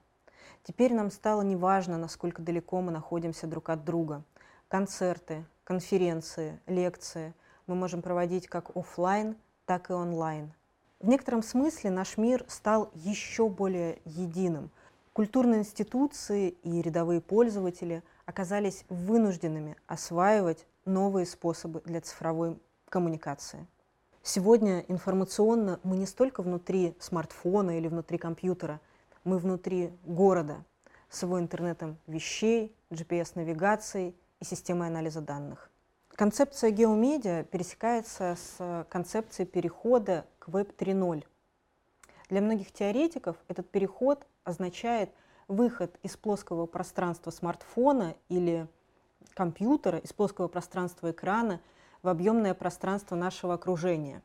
Теперь 0.63 0.93
нам 0.93 1.11
стало 1.11 1.41
неважно, 1.41 1.97
насколько 1.97 2.41
далеко 2.41 2.81
мы 2.81 2.91
находимся 2.91 3.47
друг 3.47 3.69
от 3.69 3.83
друга. 3.83 4.23
Концерты, 4.67 5.45
конференции, 5.63 6.59
лекции 6.67 7.33
мы 7.67 7.75
можем 7.75 8.01
проводить 8.01 8.47
как 8.47 8.75
офлайн, 8.75 9.35
так 9.65 9.89
и 9.89 9.93
онлайн– 9.93 10.53
в 11.01 11.07
некотором 11.07 11.41
смысле 11.41 11.89
наш 11.89 12.17
мир 12.17 12.45
стал 12.47 12.91
еще 12.93 13.49
более 13.49 13.99
единым. 14.05 14.69
Культурные 15.13 15.61
институции 15.61 16.49
и 16.63 16.81
рядовые 16.81 17.21
пользователи 17.21 18.03
оказались 18.25 18.85
вынужденными 18.87 19.75
осваивать 19.87 20.67
новые 20.85 21.25
способы 21.25 21.81
для 21.85 22.01
цифровой 22.01 22.59
коммуникации. 22.87 23.65
Сегодня 24.21 24.81
информационно 24.87 25.79
мы 25.83 25.97
не 25.97 26.05
столько 26.05 26.43
внутри 26.43 26.95
смартфона 26.99 27.77
или 27.79 27.87
внутри 27.87 28.19
компьютера, 28.19 28.79
мы 29.23 29.39
внутри 29.39 29.91
города 30.05 30.63
с 31.09 31.23
его 31.23 31.39
интернетом 31.39 31.97
вещей, 32.05 32.75
GPS-навигацией 32.91 34.15
и 34.39 34.45
системой 34.45 34.87
анализа 34.87 35.21
данных. 35.21 35.70
Концепция 36.21 36.69
геомедиа 36.69 37.45
пересекается 37.45 38.37
с 38.37 38.85
концепцией 38.91 39.47
перехода 39.47 40.27
к 40.37 40.49
Web 40.49 40.75
3.0. 40.75 41.25
Для 42.29 42.41
многих 42.41 42.71
теоретиков 42.71 43.37
этот 43.47 43.71
переход 43.71 44.27
означает 44.43 45.09
выход 45.47 45.97
из 46.03 46.17
плоского 46.17 46.67
пространства 46.67 47.31
смартфона 47.31 48.13
или 48.29 48.67
компьютера, 49.33 49.97
из 49.97 50.13
плоского 50.13 50.47
пространства 50.47 51.09
экрана 51.09 51.59
в 52.03 52.07
объемное 52.07 52.53
пространство 52.53 53.15
нашего 53.15 53.55
окружения. 53.55 54.21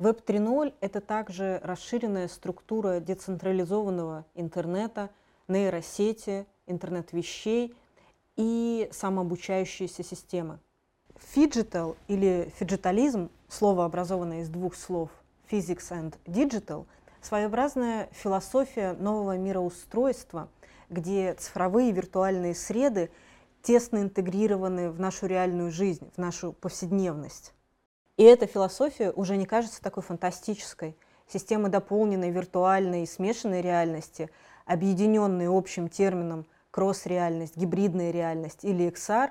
Web 0.00 0.24
3.0– 0.24 0.74
это 0.80 1.00
также 1.00 1.60
расширенная 1.62 2.26
структура 2.26 2.98
децентрализованного 2.98 4.26
интернета, 4.34 5.10
нейросети, 5.46 6.44
интернет-вещей 6.66 7.72
и 8.34 8.88
самообучающиеся 8.90 10.02
системы. 10.02 10.58
Phygital 11.18 11.96
или 12.08 12.52
фиджитализм, 12.56 13.30
слово, 13.48 13.84
образованное 13.84 14.42
из 14.42 14.48
двух 14.48 14.74
слов 14.74 15.10
physics 15.50 15.90
and 15.90 16.14
digital, 16.26 16.86
своеобразная 17.22 18.08
философия 18.12 18.92
нового 18.92 19.36
мироустройства, 19.36 20.48
где 20.90 21.34
цифровые 21.34 21.90
и 21.90 21.92
виртуальные 21.92 22.54
среды 22.54 23.10
тесно 23.62 23.98
интегрированы 23.98 24.90
в 24.90 25.00
нашу 25.00 25.26
реальную 25.26 25.70
жизнь, 25.70 26.10
в 26.14 26.18
нашу 26.18 26.52
повседневность. 26.52 27.54
И 28.16 28.22
эта 28.22 28.46
философия 28.46 29.10
уже 29.10 29.36
не 29.36 29.46
кажется 29.46 29.82
такой 29.82 30.02
фантастической. 30.02 30.96
Система 31.26 31.68
дополненной 31.68 32.30
виртуальной 32.30 33.04
и 33.04 33.06
смешанной 33.06 33.62
реальности, 33.62 34.30
объединенные 34.66 35.48
общим 35.48 35.88
термином 35.88 36.46
кросс-реальность, 36.70 37.56
гибридная 37.56 38.10
реальность 38.10 38.64
или 38.64 38.88
XR, 38.88 39.30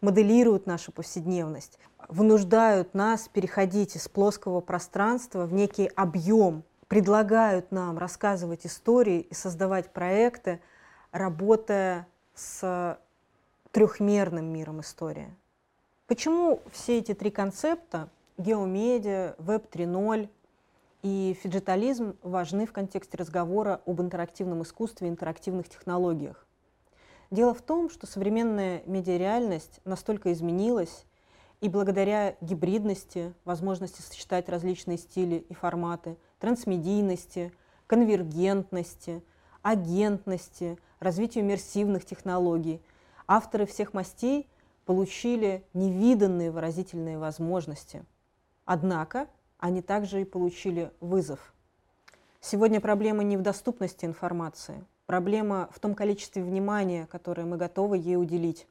моделируют 0.00 0.66
нашу 0.66 0.92
повседневность, 0.92 1.78
вынуждают 2.08 2.94
нас 2.94 3.28
переходить 3.28 3.96
из 3.96 4.08
плоского 4.08 4.60
пространства 4.60 5.46
в 5.46 5.52
некий 5.52 5.86
объем, 5.94 6.64
предлагают 6.88 7.70
нам 7.70 7.98
рассказывать 7.98 8.66
истории 8.66 9.20
и 9.20 9.34
создавать 9.34 9.92
проекты, 9.92 10.60
работая 11.12 12.08
с 12.34 12.98
трехмерным 13.70 14.46
миром 14.46 14.80
истории. 14.80 15.34
Почему 16.06 16.60
все 16.72 16.98
эти 16.98 17.14
три 17.14 17.30
концепта– 17.30 18.08
геомедиа, 18.38 19.36
веб 19.38 19.72
3.0 19.72 20.28
и 21.02 21.38
фиджитализм– 21.40 22.16
важны 22.22 22.66
в 22.66 22.72
контексте 22.72 23.16
разговора 23.16 23.80
об 23.86 24.00
интерактивном 24.00 24.62
искусстве 24.62 25.06
и 25.06 25.10
интерактивных 25.10 25.68
технологиях? 25.68 26.46
Дело 27.30 27.54
в 27.54 27.62
том, 27.62 27.90
что 27.90 28.06
современная 28.08 28.82
медиареальность 28.86 29.80
настолько 29.84 30.32
изменилась, 30.32 31.06
и 31.60 31.68
благодаря 31.68 32.36
гибридности, 32.40 33.34
возможности 33.44 34.00
сочетать 34.00 34.48
различные 34.48 34.98
стили 34.98 35.36
и 35.36 35.54
форматы, 35.54 36.16
трансмедийности, 36.38 37.52
конвергентности, 37.86 39.22
агентности, 39.62 40.78
развитию 40.98 41.44
иммерсивных 41.44 42.04
технологий, 42.04 42.80
авторы 43.26 43.66
всех 43.66 43.92
мастей 43.94 44.48
получили 44.86 45.64
невиданные 45.74 46.50
выразительные 46.50 47.18
возможности. 47.18 48.04
Однако 48.64 49.28
они 49.58 49.82
также 49.82 50.22
и 50.22 50.24
получили 50.24 50.90
вызов. 51.00 51.54
Сегодня 52.40 52.80
проблема 52.80 53.22
не 53.22 53.36
в 53.36 53.42
доступности 53.42 54.06
информации, 54.06 54.82
проблема 55.10 55.68
в 55.72 55.80
том 55.80 55.96
количестве 55.96 56.40
внимания, 56.40 57.08
которое 57.10 57.44
мы 57.44 57.56
готовы 57.56 57.98
ей 57.98 58.16
уделить. 58.16 58.68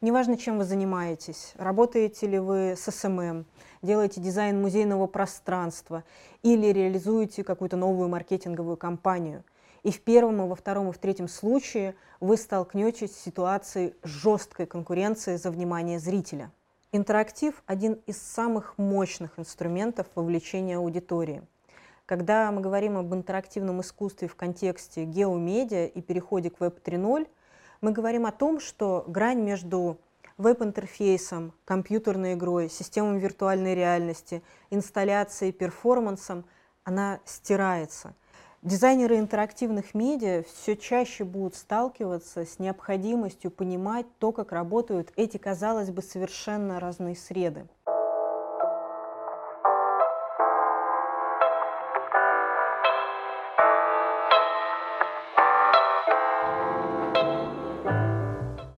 Неважно, 0.00 0.36
чем 0.36 0.58
вы 0.58 0.64
занимаетесь, 0.64 1.52
работаете 1.56 2.28
ли 2.28 2.38
вы 2.38 2.76
с 2.76 2.88
SMM, 2.92 3.44
делаете 3.82 4.20
дизайн 4.20 4.62
музейного 4.62 5.08
пространства 5.08 6.04
или 6.44 6.68
реализуете 6.68 7.42
какую-то 7.42 7.76
новую 7.76 8.08
маркетинговую 8.08 8.76
кампанию– 8.76 9.42
и 9.82 9.90
в 9.90 10.00
первом, 10.00 10.42
и 10.42 10.48
во 10.48 10.54
втором, 10.54 10.88
и 10.88 10.92
в 10.92 10.98
третьем 10.98 11.28
случае 11.28 11.94
вы 12.18 12.36
столкнетесь 12.36 13.10
с 13.10 13.22
ситуацией 13.22 13.94
жесткой 14.02 14.66
конкуренции 14.66 15.36
за 15.36 15.50
внимание 15.50 15.98
зрителя. 15.98 16.52
Интерактив– 16.92 17.62
один 17.66 17.94
из 18.06 18.16
самых 18.16 18.78
мощных 18.78 19.38
инструментов 19.38 20.06
вовлечения 20.14 20.78
аудитории. 20.78 21.42
Когда 22.06 22.50
мы 22.52 22.60
говорим 22.60 22.96
об 22.96 23.14
интерактивном 23.14 23.80
искусстве 23.80 24.28
в 24.28 24.36
контексте 24.36 25.04
геомедиа 25.04 25.86
и 25.86 26.02
переходе 26.02 26.50
к 26.50 26.58
Web 26.58 26.82
3.0, 26.82 27.26
мы 27.80 27.92
говорим 27.92 28.26
о 28.26 28.32
том, 28.32 28.60
что 28.60 29.04
грань 29.06 29.40
между 29.40 29.98
веб-интерфейсом, 30.36 31.52
компьютерной 31.64 32.34
игрой, 32.34 32.68
системой 32.68 33.18
виртуальной 33.18 33.74
реальности, 33.74 34.42
инсталляцией, 34.70 35.52
перформансом, 35.52 36.44
она 36.84 37.20
стирается– 37.24 38.14
Дизайнеры 38.64 39.18
интерактивных 39.18 39.92
медиа 39.92 40.42
все 40.42 40.74
чаще 40.74 41.24
будут 41.24 41.54
сталкиваться 41.54 42.46
с 42.46 42.58
необходимостью 42.58 43.50
понимать 43.50 44.06
то, 44.18 44.32
как 44.32 44.52
работают 44.52 45.12
эти, 45.16 45.36
казалось 45.36 45.90
бы, 45.90 46.00
совершенно 46.00 46.80
разные 46.80 47.14
среды. 47.14 47.66